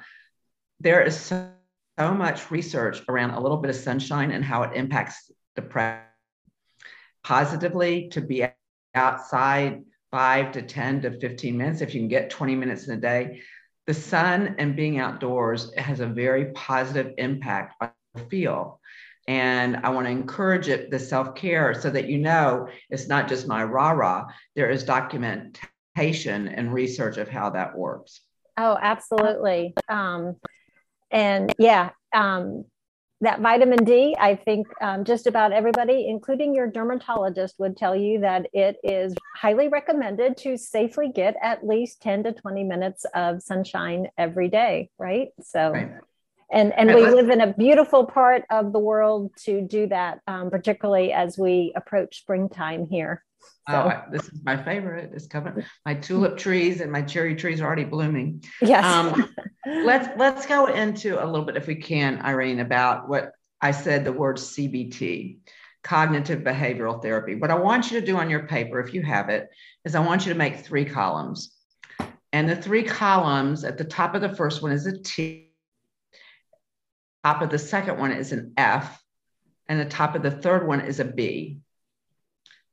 There 0.80 1.02
is 1.02 1.18
so, 1.18 1.50
so 1.98 2.14
much 2.14 2.50
research 2.50 3.02
around 3.08 3.30
a 3.30 3.40
little 3.40 3.58
bit 3.58 3.70
of 3.70 3.76
sunshine 3.76 4.30
and 4.30 4.44
how 4.44 4.62
it 4.62 4.74
impacts 4.74 5.30
depression 5.54 6.06
positively 7.22 8.08
to 8.08 8.20
be 8.20 8.46
outside 8.94 9.84
five 10.10 10.52
to 10.52 10.62
10 10.62 11.02
to 11.02 11.18
15 11.20 11.56
minutes. 11.56 11.80
If 11.80 11.94
you 11.94 12.00
can 12.00 12.08
get 12.08 12.30
20 12.30 12.54
minutes 12.54 12.86
in 12.86 12.94
a 12.94 13.00
day, 13.00 13.40
the 13.86 13.94
sun 13.94 14.56
and 14.58 14.76
being 14.76 14.98
outdoors 14.98 15.72
has 15.76 16.00
a 16.00 16.06
very 16.06 16.46
positive 16.52 17.14
impact 17.18 17.74
on 17.80 17.90
feel. 18.28 18.80
And 19.28 19.76
I 19.78 19.90
want 19.90 20.06
to 20.06 20.10
encourage 20.10 20.68
it, 20.68 20.90
the 20.90 20.98
self 20.98 21.34
care, 21.34 21.74
so 21.74 21.90
that 21.90 22.08
you 22.08 22.18
know 22.18 22.68
it's 22.90 23.08
not 23.08 23.28
just 23.28 23.46
my 23.46 23.62
rah 23.62 23.90
rah. 23.90 24.26
There 24.56 24.68
is 24.68 24.84
documentation 24.84 25.71
and 25.96 26.72
research 26.72 27.16
of 27.18 27.28
how 27.28 27.50
that 27.50 27.76
works. 27.76 28.20
Oh, 28.56 28.78
absolutely. 28.80 29.74
Um, 29.88 30.36
and 31.10 31.52
yeah, 31.58 31.90
um, 32.12 32.64
that 33.22 33.40
vitamin 33.40 33.84
D, 33.84 34.16
I 34.18 34.34
think 34.34 34.66
um, 34.80 35.04
just 35.04 35.28
about 35.28 35.52
everybody, 35.52 36.08
including 36.08 36.54
your 36.54 36.66
dermatologist, 36.66 37.54
would 37.58 37.76
tell 37.76 37.94
you 37.94 38.20
that 38.20 38.46
it 38.52 38.78
is 38.82 39.14
highly 39.36 39.68
recommended 39.68 40.36
to 40.38 40.56
safely 40.56 41.08
get 41.08 41.36
at 41.40 41.66
least 41.66 42.02
10 42.02 42.24
to 42.24 42.32
20 42.32 42.64
minutes 42.64 43.06
of 43.14 43.40
sunshine 43.40 44.08
every 44.18 44.48
day, 44.48 44.90
right? 44.98 45.28
So, 45.40 45.70
right. 45.70 45.92
and 46.50 46.72
and 46.72 46.92
we 46.92 47.06
live 47.06 47.30
in 47.30 47.40
a 47.40 47.52
beautiful 47.54 48.06
part 48.06 48.42
of 48.50 48.72
the 48.72 48.80
world 48.80 49.30
to 49.44 49.60
do 49.60 49.86
that, 49.86 50.18
um, 50.26 50.50
particularly 50.50 51.12
as 51.12 51.38
we 51.38 51.72
approach 51.76 52.18
springtime 52.18 52.88
here. 52.90 53.22
So. 53.68 53.92
Oh, 53.92 54.10
this 54.10 54.28
is 54.28 54.40
my 54.44 54.56
favorite. 54.56 55.12
It's 55.14 55.28
coming. 55.28 55.64
My 55.86 55.94
tulip 55.94 56.36
trees 56.36 56.80
and 56.80 56.90
my 56.90 57.02
cherry 57.02 57.36
trees 57.36 57.60
are 57.60 57.66
already 57.66 57.84
blooming. 57.84 58.42
Yes. 58.60 58.84
Um, 58.84 59.32
let's 59.66 60.08
let's 60.18 60.46
go 60.46 60.66
into 60.66 61.22
a 61.22 61.26
little 61.26 61.46
bit, 61.46 61.56
if 61.56 61.68
we 61.68 61.76
can, 61.76 62.20
Irene, 62.22 62.58
about 62.58 63.08
what 63.08 63.32
I 63.60 63.70
said. 63.70 64.04
The 64.04 64.12
word 64.12 64.36
CBT, 64.36 65.38
cognitive 65.84 66.40
behavioral 66.40 67.00
therapy. 67.00 67.36
What 67.36 67.52
I 67.52 67.54
want 67.54 67.90
you 67.90 68.00
to 68.00 68.06
do 68.06 68.16
on 68.16 68.28
your 68.28 68.48
paper, 68.48 68.80
if 68.80 68.92
you 68.94 69.02
have 69.02 69.28
it, 69.28 69.48
is 69.84 69.94
I 69.94 70.00
want 70.00 70.26
you 70.26 70.32
to 70.32 70.38
make 70.38 70.56
three 70.56 70.84
columns, 70.84 71.54
and 72.32 72.48
the 72.48 72.56
three 72.56 72.82
columns 72.82 73.62
at 73.62 73.78
the 73.78 73.84
top 73.84 74.16
of 74.16 74.22
the 74.22 74.34
first 74.34 74.60
one 74.60 74.72
is 74.72 74.86
a 74.86 74.98
T. 75.00 75.50
Top 77.24 77.42
of 77.42 77.50
the 77.50 77.58
second 77.58 78.00
one 78.00 78.10
is 78.10 78.32
an 78.32 78.54
F, 78.56 79.00
and 79.68 79.78
the 79.78 79.84
top 79.84 80.16
of 80.16 80.24
the 80.24 80.32
third 80.32 80.66
one 80.66 80.80
is 80.80 80.98
a 80.98 81.04
B. 81.04 81.61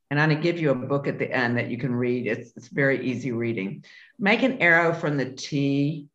And 0.09 0.19
I'm 0.19 0.29
going 0.29 0.41
to 0.41 0.43
give 0.43 0.59
you 0.59 0.71
a 0.71 0.75
book 0.75 1.07
at 1.07 1.19
the 1.19 1.31
end 1.31 1.57
that 1.57 1.69
you 1.69 1.77
can 1.77 1.93
read. 1.93 2.25
It's, 2.25 2.51
it's 2.57 2.67
very 2.67 3.05
easy 3.07 3.31
reading. 3.31 3.85
Make 4.17 4.41
an 4.41 4.59
arrow 4.59 4.93
from 4.93 5.17
the 5.17 5.31
T 5.31 6.07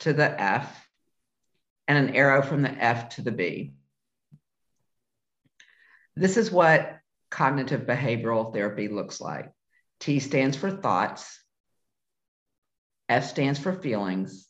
to 0.00 0.12
the 0.12 0.40
F 0.40 0.88
and 1.86 2.08
an 2.08 2.14
arrow 2.14 2.42
from 2.42 2.62
the 2.62 2.70
F 2.70 3.10
to 3.10 3.22
the 3.22 3.30
B. 3.30 3.74
This 6.16 6.36
is 6.36 6.50
what 6.50 6.98
cognitive 7.30 7.82
behavioral 7.82 8.52
therapy 8.52 8.88
looks 8.88 9.20
like. 9.20 9.52
T 10.00 10.18
stands 10.18 10.56
for 10.56 10.70
thoughts, 10.70 11.40
F 13.08 13.24
stands 13.24 13.58
for 13.58 13.72
feelings, 13.72 14.48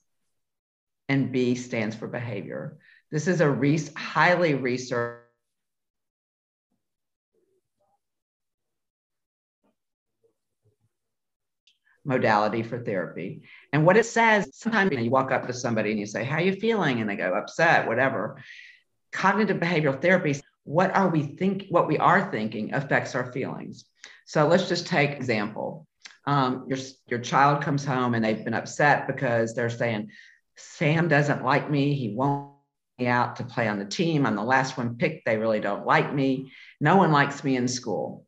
and 1.08 1.30
B 1.30 1.54
stands 1.54 1.94
for 1.94 2.08
behavior. 2.08 2.78
This 3.10 3.28
is 3.28 3.40
a 3.40 3.50
re- 3.50 3.80
highly 3.96 4.54
researched 4.54 5.27
modality 12.04 12.62
for 12.62 12.78
therapy. 12.78 13.42
And 13.72 13.84
what 13.84 13.96
it 13.96 14.06
says, 14.06 14.50
sometimes 14.54 14.90
you, 14.90 14.96
know, 14.96 15.02
you 15.02 15.10
walk 15.10 15.30
up 15.30 15.46
to 15.46 15.52
somebody 15.52 15.90
and 15.90 16.00
you 16.00 16.06
say, 16.06 16.24
How 16.24 16.36
are 16.36 16.42
you 16.42 16.52
feeling? 16.52 17.00
And 17.00 17.08
they 17.08 17.16
go, 17.16 17.34
upset, 17.34 17.86
whatever. 17.86 18.42
Cognitive 19.12 19.58
behavioral 19.58 20.00
therapy, 20.00 20.40
what 20.64 20.94
are 20.94 21.08
we 21.08 21.22
think 21.22 21.66
what 21.70 21.88
we 21.88 21.98
are 21.98 22.30
thinking 22.30 22.74
affects 22.74 23.14
our 23.14 23.32
feelings. 23.32 23.84
So 24.26 24.46
let's 24.46 24.68
just 24.68 24.86
take 24.86 25.10
example. 25.10 25.86
Um, 26.26 26.66
your, 26.68 26.78
your 27.06 27.20
child 27.20 27.62
comes 27.62 27.84
home 27.84 28.14
and 28.14 28.22
they've 28.22 28.44
been 28.44 28.52
upset 28.52 29.06
because 29.06 29.54
they're 29.54 29.70
saying, 29.70 30.10
Sam 30.56 31.08
doesn't 31.08 31.42
like 31.42 31.70
me. 31.70 31.94
He 31.94 32.14
won't 32.14 32.52
me 32.98 33.06
out 33.06 33.36
to 33.36 33.44
play 33.44 33.68
on 33.68 33.78
the 33.78 33.84
team. 33.84 34.26
I'm 34.26 34.36
the 34.36 34.42
last 34.42 34.76
one 34.76 34.96
picked. 34.96 35.24
They 35.24 35.36
really 35.36 35.60
don't 35.60 35.86
like 35.86 36.12
me. 36.12 36.52
No 36.80 36.96
one 36.96 37.12
likes 37.12 37.44
me 37.44 37.56
in 37.56 37.68
school. 37.68 38.26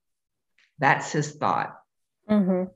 That's 0.79 1.13
his 1.13 1.33
thought. 1.33 1.77
Mm-hmm. 2.29 2.71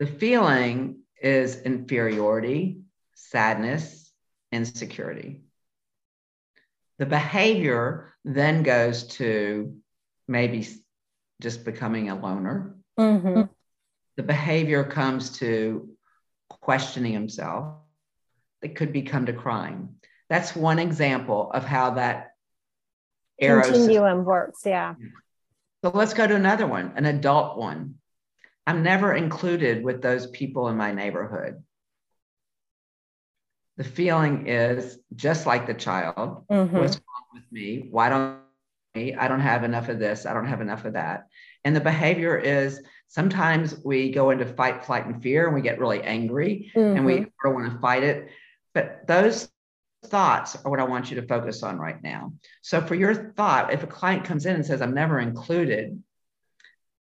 The 0.00 0.06
feeling 0.06 1.02
is 1.22 1.60
inferiority, 1.60 2.80
sadness, 3.14 4.10
insecurity. 4.50 5.42
The 6.98 7.04
behavior 7.04 8.14
then 8.24 8.62
goes 8.62 9.04
to 9.18 9.76
maybe 10.26 10.66
just 11.42 11.66
becoming 11.66 12.08
a 12.08 12.18
loner. 12.18 12.76
Mm-hmm. 12.98 13.42
The 14.16 14.22
behavior 14.22 14.84
comes 14.84 15.38
to 15.38 15.90
questioning 16.48 17.12
himself. 17.12 17.74
It 18.62 18.76
could 18.76 18.94
become 18.94 19.26
to 19.26 19.34
crying. 19.34 19.96
That's 20.30 20.56
one 20.56 20.78
example 20.78 21.50
of 21.52 21.64
how 21.64 21.90
that 21.92 22.32
arrow 23.38 23.64
continuum 23.64 24.24
works. 24.24 24.62
Yeah. 24.64 24.94
So 25.84 25.90
let's 25.90 26.14
go 26.14 26.26
to 26.26 26.34
another 26.34 26.66
one, 26.66 26.92
an 26.96 27.04
adult 27.04 27.58
one. 27.58 27.96
I'm 28.70 28.84
never 28.84 29.12
included 29.12 29.82
with 29.82 30.00
those 30.00 30.28
people 30.28 30.68
in 30.68 30.76
my 30.76 30.92
neighborhood. 30.92 31.60
The 33.78 33.82
feeling 33.82 34.46
is 34.46 34.96
just 35.16 35.44
like 35.44 35.66
the 35.66 35.74
child. 35.74 36.44
Mm-hmm. 36.48 36.76
What's 36.76 36.94
wrong 36.94 37.24
with 37.34 37.50
me? 37.50 37.88
Why 37.90 38.08
don't 38.10 38.38
I? 38.94 39.16
I 39.18 39.26
don't 39.26 39.40
have 39.40 39.64
enough 39.64 39.88
of 39.88 39.98
this. 39.98 40.24
I 40.24 40.34
don't 40.34 40.46
have 40.46 40.60
enough 40.60 40.84
of 40.84 40.92
that. 40.92 41.26
And 41.64 41.74
the 41.74 41.80
behavior 41.80 42.38
is 42.38 42.80
sometimes 43.08 43.74
we 43.84 44.12
go 44.12 44.30
into 44.30 44.46
fight, 44.46 44.84
flight, 44.84 45.04
and 45.04 45.20
fear, 45.20 45.46
and 45.46 45.54
we 45.56 45.62
get 45.62 45.80
really 45.80 46.04
angry 46.04 46.70
mm-hmm. 46.72 46.96
and 46.96 47.04
we 47.04 47.26
don't 47.42 47.54
want 47.54 47.72
to 47.72 47.78
fight 47.80 48.04
it. 48.04 48.28
But 48.72 49.04
those 49.08 49.50
thoughts 50.04 50.54
are 50.64 50.70
what 50.70 50.78
I 50.78 50.84
want 50.84 51.10
you 51.10 51.20
to 51.20 51.26
focus 51.26 51.64
on 51.64 51.76
right 51.76 52.00
now. 52.00 52.34
So, 52.62 52.80
for 52.80 52.94
your 52.94 53.32
thought, 53.32 53.72
if 53.72 53.82
a 53.82 53.88
client 53.88 54.22
comes 54.22 54.46
in 54.46 54.54
and 54.54 54.64
says, 54.64 54.80
I'm 54.80 54.94
never 54.94 55.18
included, 55.18 56.00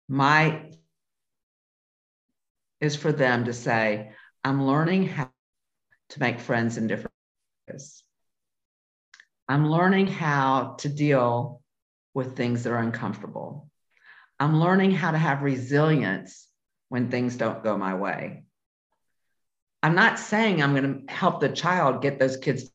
my 0.08 0.70
is 2.82 2.96
for 2.96 3.12
them 3.12 3.44
to 3.44 3.52
say, 3.54 4.10
I'm 4.44 4.66
learning 4.66 5.06
how 5.06 5.30
to 6.10 6.20
make 6.20 6.40
friends 6.40 6.76
in 6.76 6.88
different 6.88 7.14
ways. 7.68 8.02
I'm 9.48 9.70
learning 9.70 10.08
how 10.08 10.74
to 10.80 10.88
deal 10.88 11.62
with 12.12 12.36
things 12.36 12.64
that 12.64 12.72
are 12.72 12.78
uncomfortable. 12.78 13.70
I'm 14.40 14.58
learning 14.58 14.90
how 14.90 15.12
to 15.12 15.18
have 15.18 15.42
resilience 15.42 16.48
when 16.88 17.08
things 17.08 17.36
don't 17.36 17.62
go 17.62 17.78
my 17.78 17.94
way. 17.94 18.44
I'm 19.84 19.94
not 19.94 20.18
saying 20.18 20.60
I'm 20.60 20.74
going 20.74 21.06
to 21.06 21.12
help 21.12 21.40
the 21.40 21.48
child 21.48 22.02
get 22.02 22.18
those 22.18 22.36
kids 22.36 22.70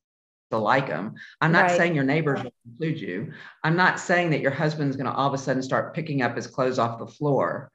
to 0.52 0.58
like 0.58 0.88
them. 0.88 1.16
I'm 1.42 1.52
not 1.52 1.68
right. 1.68 1.78
saying 1.78 1.96
your 1.96 2.06
neighbors 2.06 2.42
will 2.44 2.54
include 2.66 3.02
you. 3.02 3.34
I'm 3.64 3.76
not 3.76 4.00
saying 4.00 4.30
that 4.30 4.40
your 4.40 4.52
husband's 4.52 4.96
going 4.96 5.08
to 5.08 5.14
all 5.14 5.28
of 5.28 5.34
a 5.34 5.38
sudden 5.38 5.62
start 5.62 5.94
picking 5.94 6.22
up 6.22 6.38
his 6.38 6.48
clothes 6.48 6.80
off 6.80 7.00
the 7.00 7.08
floor. 7.08 7.72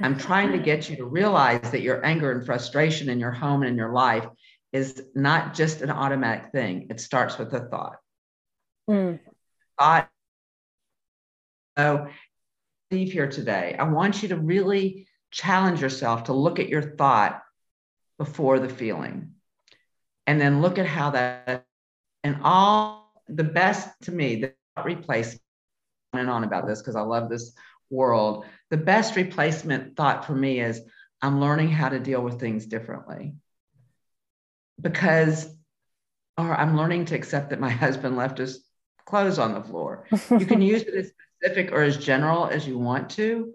I'm 0.00 0.18
trying 0.18 0.52
to 0.52 0.58
get 0.58 0.88
you 0.88 0.96
to 0.96 1.04
realize 1.04 1.70
that 1.70 1.82
your 1.82 2.04
anger 2.04 2.32
and 2.32 2.44
frustration 2.44 3.08
in 3.08 3.20
your 3.20 3.30
home 3.30 3.62
and 3.62 3.70
in 3.70 3.76
your 3.76 3.92
life 3.92 4.26
is 4.72 5.02
not 5.14 5.54
just 5.54 5.82
an 5.82 5.90
automatic 5.90 6.52
thing. 6.52 6.88
It 6.90 7.00
starts 7.00 7.38
with 7.38 7.52
a 7.54 7.60
thought. 7.60 7.96
Mm. 8.88 9.20
Thought. 9.78 10.08
So, 11.76 12.08
leave 12.90 13.12
here 13.12 13.28
today. 13.28 13.76
I 13.78 13.84
want 13.84 14.22
you 14.22 14.30
to 14.30 14.36
really 14.36 15.06
challenge 15.30 15.80
yourself 15.80 16.24
to 16.24 16.32
look 16.32 16.58
at 16.58 16.68
your 16.68 16.96
thought 16.96 17.42
before 18.18 18.58
the 18.58 18.68
feeling, 18.68 19.32
and 20.26 20.40
then 20.40 20.60
look 20.60 20.78
at 20.78 20.86
how 20.86 21.10
that 21.10 21.66
and 22.24 22.38
all 22.42 23.12
the 23.28 23.44
best 23.44 23.88
to 24.02 24.12
me 24.12 24.36
the 24.36 24.52
replace 24.84 25.38
and 26.12 26.30
on 26.30 26.44
about 26.44 26.66
this 26.66 26.80
because 26.80 26.96
I 26.96 27.02
love 27.02 27.28
this 27.28 27.52
world. 27.90 28.44
The 28.70 28.76
best 28.76 29.16
replacement 29.16 29.96
thought 29.96 30.26
for 30.26 30.34
me 30.34 30.60
is 30.60 30.80
I'm 31.22 31.40
learning 31.40 31.70
how 31.70 31.88
to 31.88 31.98
deal 31.98 32.22
with 32.22 32.38
things 32.38 32.66
differently 32.66 33.34
because, 34.80 35.52
or 36.36 36.54
I'm 36.54 36.76
learning 36.76 37.06
to 37.06 37.14
accept 37.14 37.50
that 37.50 37.60
my 37.60 37.70
husband 37.84 38.16
left 38.16 38.38
his 38.38 38.64
clothes 39.04 39.38
on 39.38 39.54
the 39.54 39.62
floor. 39.62 40.04
You 40.30 40.46
can 40.46 40.62
use 40.62 40.82
it 40.82 40.94
as 40.94 41.12
specific 41.40 41.72
or 41.72 41.82
as 41.82 41.96
general 41.96 42.46
as 42.46 42.66
you 42.66 42.78
want 42.78 43.10
to. 43.10 43.54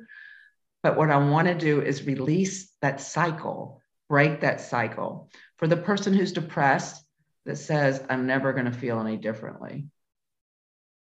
But 0.82 0.98
what 0.98 1.12
I 1.12 1.18
want 1.18 1.48
to 1.48 1.56
do 1.56 1.82
is 1.82 2.04
release 2.04 2.72
that 2.82 3.00
cycle, 3.00 3.82
break 4.10 4.42
that 4.42 4.60
cycle. 4.60 5.30
For 5.58 5.68
the 5.68 5.78
person 5.78 6.14
who's 6.14 6.34
depressed 6.34 7.04
that 7.46 7.58
says, 7.58 8.04
I'm 8.10 8.28
never 8.28 8.52
going 8.52 8.66
to 8.66 8.72
feel 8.72 9.00
any 9.00 9.16
differently. 9.16 9.86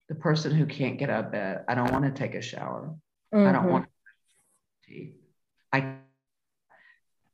The 0.09 0.15
person 0.15 0.51
who 0.51 0.65
can't 0.65 0.99
get 0.99 1.09
out 1.09 1.25
of 1.25 1.31
bed, 1.31 1.63
I 1.69 1.75
don't 1.75 1.91
want 1.91 2.03
to 2.03 2.11
take 2.11 2.35
a 2.35 2.41
shower. 2.41 2.93
Mm-hmm. 3.33 3.47
I 3.47 3.51
don't 3.51 3.61
mm-hmm. 3.63 3.71
want 3.71 3.85
to. 4.87 5.11
I 5.73 5.95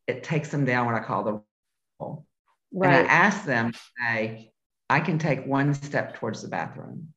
it 0.07 0.23
takes 0.23 0.49
them 0.49 0.65
down 0.65 0.85
what 0.85 0.95
I 0.95 0.99
call 0.99 1.23
the 1.23 1.41
role. 1.99 2.25
Right. 2.71 2.93
And 2.93 3.07
I 3.07 3.11
ask 3.11 3.45
them, 3.45 3.73
say, 3.99 4.51
I 4.89 4.99
can 5.01 5.19
take 5.19 5.45
one 5.45 5.73
step 5.73 6.15
towards 6.15 6.41
the 6.41 6.47
bathroom 6.47 7.13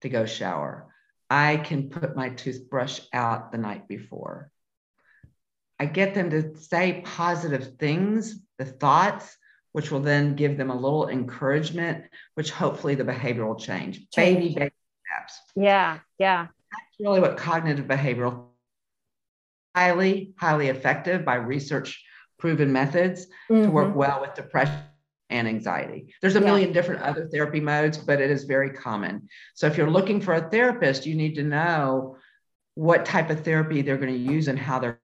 to 0.00 0.08
go 0.08 0.26
shower. 0.26 0.88
I 1.30 1.56
can 1.56 1.90
put 1.90 2.16
my 2.16 2.30
toothbrush 2.30 3.00
out 3.12 3.52
the 3.52 3.58
night 3.58 3.88
before. 3.88 4.50
I 5.78 5.86
get 5.86 6.14
them 6.14 6.30
to 6.30 6.56
say 6.56 7.02
positive 7.04 7.76
things, 7.78 8.40
the 8.58 8.64
thoughts, 8.64 9.36
which 9.72 9.90
will 9.90 10.00
then 10.00 10.36
give 10.36 10.56
them 10.56 10.70
a 10.70 10.74
little 10.74 11.08
encouragement, 11.08 12.04
which 12.34 12.50
hopefully 12.50 12.94
the 12.94 13.04
behavior 13.04 13.46
will 13.46 13.56
change. 13.56 14.08
change. 14.10 14.38
Baby, 14.38 14.54
baby 14.54 14.72
steps. 15.06 15.40
Yeah, 15.56 16.00
yeah. 16.18 16.48
That's 16.72 17.00
really 17.00 17.20
what 17.20 17.36
cognitive 17.36 17.86
behavioral 17.86 18.46
highly, 19.74 20.34
highly 20.38 20.68
effective 20.68 21.24
by 21.24 21.36
research 21.36 22.02
proven 22.38 22.72
methods 22.72 23.26
mm-hmm. 23.50 23.64
to 23.64 23.70
work 23.70 23.88
mm-hmm. 23.88 23.98
well 23.98 24.20
with 24.20 24.34
depression 24.34 24.80
and 25.30 25.48
anxiety. 25.48 26.14
There's 26.20 26.36
a 26.36 26.40
yeah. 26.40 26.46
million 26.46 26.72
different 26.72 27.02
other 27.02 27.28
therapy 27.28 27.60
modes, 27.60 27.96
but 27.98 28.20
it 28.20 28.30
is 28.30 28.44
very 28.44 28.70
common. 28.70 29.28
So 29.54 29.66
if 29.66 29.76
you're 29.76 29.90
looking 29.90 30.20
for 30.20 30.34
a 30.34 30.50
therapist, 30.50 31.06
you 31.06 31.14
need 31.14 31.36
to 31.36 31.42
know 31.42 32.16
what 32.74 33.04
type 33.04 33.30
of 33.30 33.44
therapy 33.44 33.82
they're 33.82 33.96
going 33.96 34.12
to 34.12 34.32
use 34.32 34.48
and 34.48 34.58
how 34.58 34.78
they're 34.78 34.98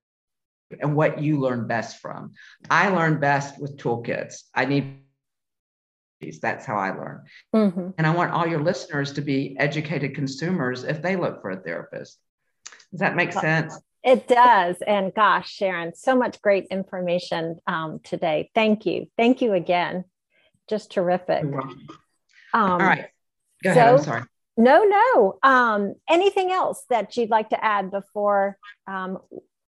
and 0.81 0.95
what 0.95 1.23
you 1.23 1.41
learn 1.41 1.67
best 1.67 1.99
from. 1.99 2.35
I 2.71 2.89
learn 2.91 3.21
best 3.21 3.59
with 3.59 3.79
toolkits. 3.79 4.43
I 4.55 4.67
need 4.67 4.99
that's 6.41 6.67
how 6.67 6.77
I 6.77 6.91
learn. 6.91 7.25
Mm-hmm. 7.55 7.91
And 7.97 8.07
I 8.07 8.11
want 8.11 8.33
all 8.33 8.47
your 8.47 8.61
listeners 8.61 9.13
to 9.13 9.21
be 9.21 9.57
educated 9.59 10.15
consumers 10.15 10.85
if 10.85 11.01
they 11.03 11.17
look 11.17 11.41
for 11.41 11.51
a 11.51 11.57
therapist. 11.57 12.19
Does 12.91 13.01
that 13.01 13.17
make 13.17 13.33
sense? 13.33 13.79
It 14.03 14.29
does. 14.29 14.77
And 14.87 15.13
gosh, 15.15 15.53
Sharon, 15.53 15.95
so 15.95 16.17
much 16.17 16.41
great 16.41 16.67
information 16.71 17.59
um, 17.67 18.01
today. 18.03 18.51
Thank 18.55 18.87
you. 18.87 19.07
Thank 19.17 19.43
you 19.43 19.53
again. 19.53 20.05
Just 20.69 20.93
terrific. 20.93 21.45
Um, 21.45 21.67
All 22.55 22.79
right. 22.79 23.07
Go 23.63 23.75
so, 23.75 23.81
ahead. 23.81 23.95
I'm 23.95 24.03
sorry. 24.03 24.23
No, 24.57 24.85
no. 24.85 25.39
Um, 25.43 25.95
anything 26.09 26.51
else 26.51 26.85
that 26.91 27.17
you'd 27.17 27.31
like 27.31 27.51
to 27.51 27.65
add 27.65 27.91
before 27.91 28.59
um, 28.87 29.19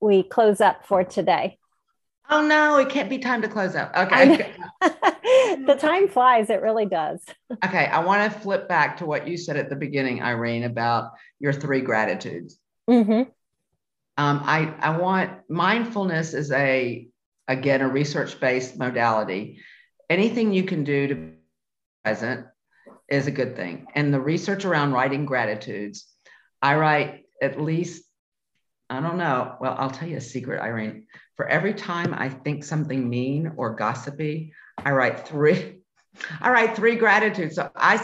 we 0.01 0.23
close 0.23 0.61
up 0.61 0.87
for 0.87 1.05
today? 1.05 1.59
Oh 2.29 2.47
no, 2.47 2.79
it 2.79 2.89
can't 2.89 3.09
be 3.09 3.19
time 3.19 3.43
to 3.43 3.49
close 3.49 3.75
up. 3.75 3.93
Okay. 3.97 4.55
the 4.81 5.77
time 5.79 6.09
flies, 6.09 6.51
it 6.51 6.63
really 6.63 6.87
does. 6.87 7.21
okay, 7.65 7.87
I 7.87 8.01
want 8.01 8.33
to 8.33 8.39
flip 8.39 8.69
back 8.69 8.99
to 8.99 9.07
what 9.07 9.27
you 9.27 9.37
said 9.37 9.57
at 9.57 9.69
the 9.69 9.77
beginning, 9.77 10.23
Irene, 10.23 10.65
about 10.65 11.13
your 11.39 11.53
three 11.53 11.81
gratitudes. 11.81 12.59
Mm-hmm. 12.89 13.31
Um, 14.17 14.43
I, 14.45 14.75
I 14.81 14.99
want 14.99 15.31
mindfulness 15.49 16.35
is 16.35 16.53
a, 16.53 17.09
again, 17.49 17.81
a 17.81 17.89
research 17.89 18.39
based 18.39 18.79
modality. 18.79 19.61
Anything 20.09 20.53
you 20.53 20.65
can 20.65 20.85
do 20.85 21.07
to 21.07 21.15
be 21.15 21.33
present 22.05 22.47
is 23.09 23.27
a 23.27 23.31
good 23.31 23.57
thing. 23.57 23.87
And 23.95 24.13
the 24.13 24.21
research 24.21 24.65
around 24.65 24.93
writing 24.93 25.25
gratitudes, 25.25 26.07
I 26.63 26.77
write 26.77 27.25
at 27.41 27.61
least, 27.61 28.05
I 28.91 29.01
don't 29.01 29.19
know, 29.19 29.55
well, 29.61 29.77
I'll 29.79 29.91
tell 29.91 30.09
you 30.09 30.17
a 30.17 30.21
secret, 30.21 30.61
Irene. 30.61 31.07
For 31.37 31.47
every 31.47 31.75
time 31.75 32.13
I 32.13 32.29
think 32.29 32.65
something 32.65 33.09
mean 33.09 33.53
or 33.57 33.77
gossipy, 33.77 34.53
I 34.79 34.91
write 34.91 35.29
three. 35.29 35.79
I 36.41 36.51
write 36.51 36.75
three 36.75 36.97
gratitudes. 36.97 37.55
So 37.55 37.71
I 37.77 37.97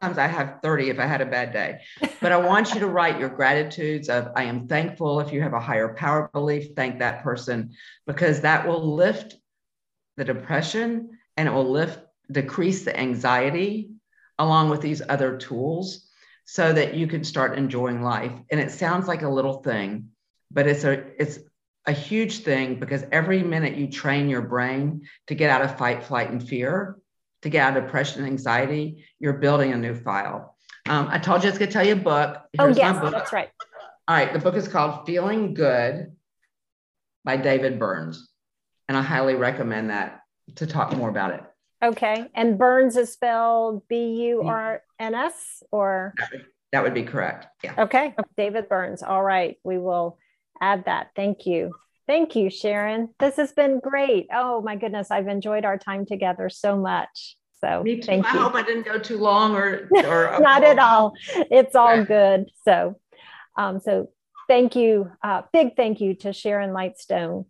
sometimes 0.00 0.16
I 0.18 0.28
have 0.28 0.60
30 0.62 0.88
if 0.88 0.98
I 0.98 1.04
had 1.04 1.20
a 1.20 1.26
bad 1.26 1.52
day. 1.52 1.80
But 2.22 2.32
I 2.32 2.38
want 2.38 2.72
you 2.72 2.80
to 2.80 2.86
write 2.86 3.20
your 3.20 3.28
gratitudes 3.28 4.08
of 4.08 4.32
I 4.34 4.44
am 4.44 4.66
thankful. 4.66 5.20
If 5.20 5.30
you 5.30 5.42
have 5.42 5.52
a 5.52 5.60
higher 5.60 5.92
power 5.92 6.30
belief, 6.32 6.74
thank 6.74 7.00
that 7.00 7.22
person 7.22 7.72
because 8.06 8.40
that 8.40 8.66
will 8.66 8.94
lift 8.94 9.36
the 10.16 10.24
depression 10.24 11.18
and 11.36 11.48
it 11.48 11.52
will 11.52 11.70
lift 11.70 12.00
decrease 12.30 12.84
the 12.84 12.98
anxiety 12.98 13.90
along 14.38 14.70
with 14.70 14.80
these 14.80 15.02
other 15.06 15.36
tools 15.36 16.07
so 16.50 16.72
that 16.72 16.94
you 16.94 17.06
can 17.06 17.22
start 17.24 17.58
enjoying 17.58 18.02
life. 18.02 18.32
And 18.50 18.58
it 18.58 18.70
sounds 18.70 19.06
like 19.06 19.20
a 19.20 19.28
little 19.28 19.62
thing, 19.62 20.08
but 20.50 20.66
it's 20.66 20.82
a 20.82 21.04
it's 21.20 21.38
a 21.84 21.92
huge 21.92 22.38
thing 22.38 22.80
because 22.80 23.04
every 23.12 23.42
minute 23.42 23.76
you 23.76 23.86
train 23.86 24.30
your 24.30 24.40
brain 24.40 25.06
to 25.26 25.34
get 25.34 25.50
out 25.50 25.60
of 25.60 25.76
fight, 25.76 26.04
flight, 26.04 26.30
and 26.30 26.42
fear, 26.42 26.96
to 27.42 27.50
get 27.50 27.60
out 27.60 27.76
of 27.76 27.84
depression 27.84 28.22
and 28.22 28.32
anxiety, 28.32 29.04
you're 29.18 29.34
building 29.34 29.74
a 29.74 29.76
new 29.76 29.94
file. 29.94 30.56
Um, 30.88 31.08
I 31.10 31.18
told 31.18 31.42
you 31.42 31.50
I 31.50 31.52
was 31.52 31.58
going 31.58 31.68
to 31.68 31.72
tell 31.72 31.86
you 31.86 31.92
a 31.92 31.96
book. 31.96 32.38
Oh, 32.58 32.64
Here's 32.64 32.78
oh, 32.78 32.80
yes, 32.80 32.98
book. 32.98 33.12
that's 33.12 33.32
right. 33.32 33.50
All 34.08 34.16
right. 34.16 34.32
The 34.32 34.38
book 34.38 34.56
is 34.56 34.68
called 34.68 35.04
Feeling 35.04 35.52
Good 35.52 36.16
by 37.26 37.36
David 37.36 37.78
Burns. 37.78 38.26
And 38.88 38.96
I 38.96 39.02
highly 39.02 39.34
recommend 39.34 39.90
that 39.90 40.22
to 40.56 40.66
talk 40.66 40.96
more 40.96 41.10
about 41.10 41.34
it. 41.34 41.42
Okay. 41.82 42.26
And 42.34 42.58
Burns 42.58 42.96
is 42.96 43.12
spelled 43.12 43.86
B 43.88 44.28
U 44.28 44.42
R 44.42 44.82
N 44.98 45.14
S 45.14 45.62
or? 45.70 46.14
That 46.72 46.82
would, 46.82 46.92
be 46.92 47.04
correct. 47.04 47.46
Yeah. 47.64 47.74
Okay. 47.78 48.14
David 48.36 48.68
Burns. 48.68 49.02
All 49.02 49.22
right. 49.22 49.56
We 49.64 49.78
will 49.78 50.18
add 50.60 50.84
that. 50.84 51.08
Thank 51.16 51.46
you. 51.46 51.72
Thank 52.06 52.36
you, 52.36 52.50
Sharon. 52.50 53.10
This 53.18 53.36
has 53.36 53.52
been 53.52 53.80
great. 53.80 54.28
Oh 54.32 54.60
my 54.62 54.76
goodness, 54.76 55.10
I've 55.10 55.28
enjoyed 55.28 55.64
our 55.64 55.78
time 55.78 56.04
together 56.04 56.48
so 56.48 56.76
much. 56.76 57.36
So 57.60 57.82
Me 57.82 58.00
too. 58.00 58.12
I 58.12 58.14
you. 58.16 58.22
hope 58.22 58.54
I 58.54 58.62
didn't 58.62 58.84
go 58.84 58.98
too 58.98 59.18
long 59.18 59.54
or, 59.54 59.88
or 60.04 60.38
not 60.40 60.64
at 60.64 60.78
all. 60.78 61.14
It's 61.50 61.74
all 61.74 62.04
good. 62.04 62.50
So, 62.64 62.98
um, 63.56 63.80
so 63.80 64.10
thank 64.48 64.76
you. 64.76 65.10
Uh, 65.22 65.42
big 65.52 65.76
thank 65.76 66.00
you 66.00 66.14
to 66.16 66.32
Sharon 66.32 66.70
Lightstone. 66.70 67.46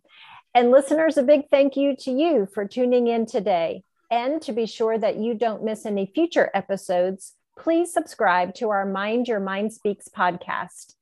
And 0.53 0.71
listeners, 0.71 1.17
a 1.17 1.23
big 1.23 1.43
thank 1.51 1.77
you 1.77 1.95
to 2.01 2.11
you 2.11 2.47
for 2.53 2.65
tuning 2.65 3.07
in 3.07 3.25
today. 3.25 3.83
And 4.11 4.41
to 4.41 4.53
be 4.53 4.65
sure 4.65 4.97
that 4.97 5.17
you 5.17 5.35
don't 5.35 5.63
miss 5.63 5.85
any 5.85 6.11
future 6.13 6.49
episodes, 6.53 7.33
please 7.57 7.93
subscribe 7.93 8.55
to 8.55 8.69
our 8.69 8.85
Mind 8.85 9.27
Your 9.27 9.39
Mind 9.39 9.71
Speaks 9.71 10.07
podcast. 10.07 10.95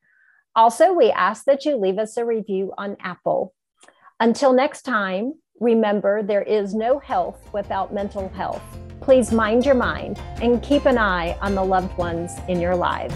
Also, 0.55 0.91
we 0.91 1.11
ask 1.11 1.45
that 1.45 1.65
you 1.65 1.77
leave 1.77 1.99
us 1.99 2.17
a 2.17 2.25
review 2.25 2.73
on 2.77 2.97
Apple. 2.99 3.53
Until 4.19 4.51
next 4.51 4.81
time, 4.81 5.35
remember 5.59 6.23
there 6.23 6.41
is 6.41 6.73
no 6.73 6.99
health 6.99 7.49
without 7.53 7.93
mental 7.93 8.27
health. 8.29 8.63
Please 8.99 9.31
mind 9.31 9.65
your 9.65 9.75
mind 9.75 10.19
and 10.41 10.61
keep 10.61 10.85
an 10.85 10.97
eye 10.97 11.37
on 11.41 11.55
the 11.55 11.63
loved 11.63 11.95
ones 11.97 12.33
in 12.47 12.59
your 12.59 12.75
lives. 12.75 13.15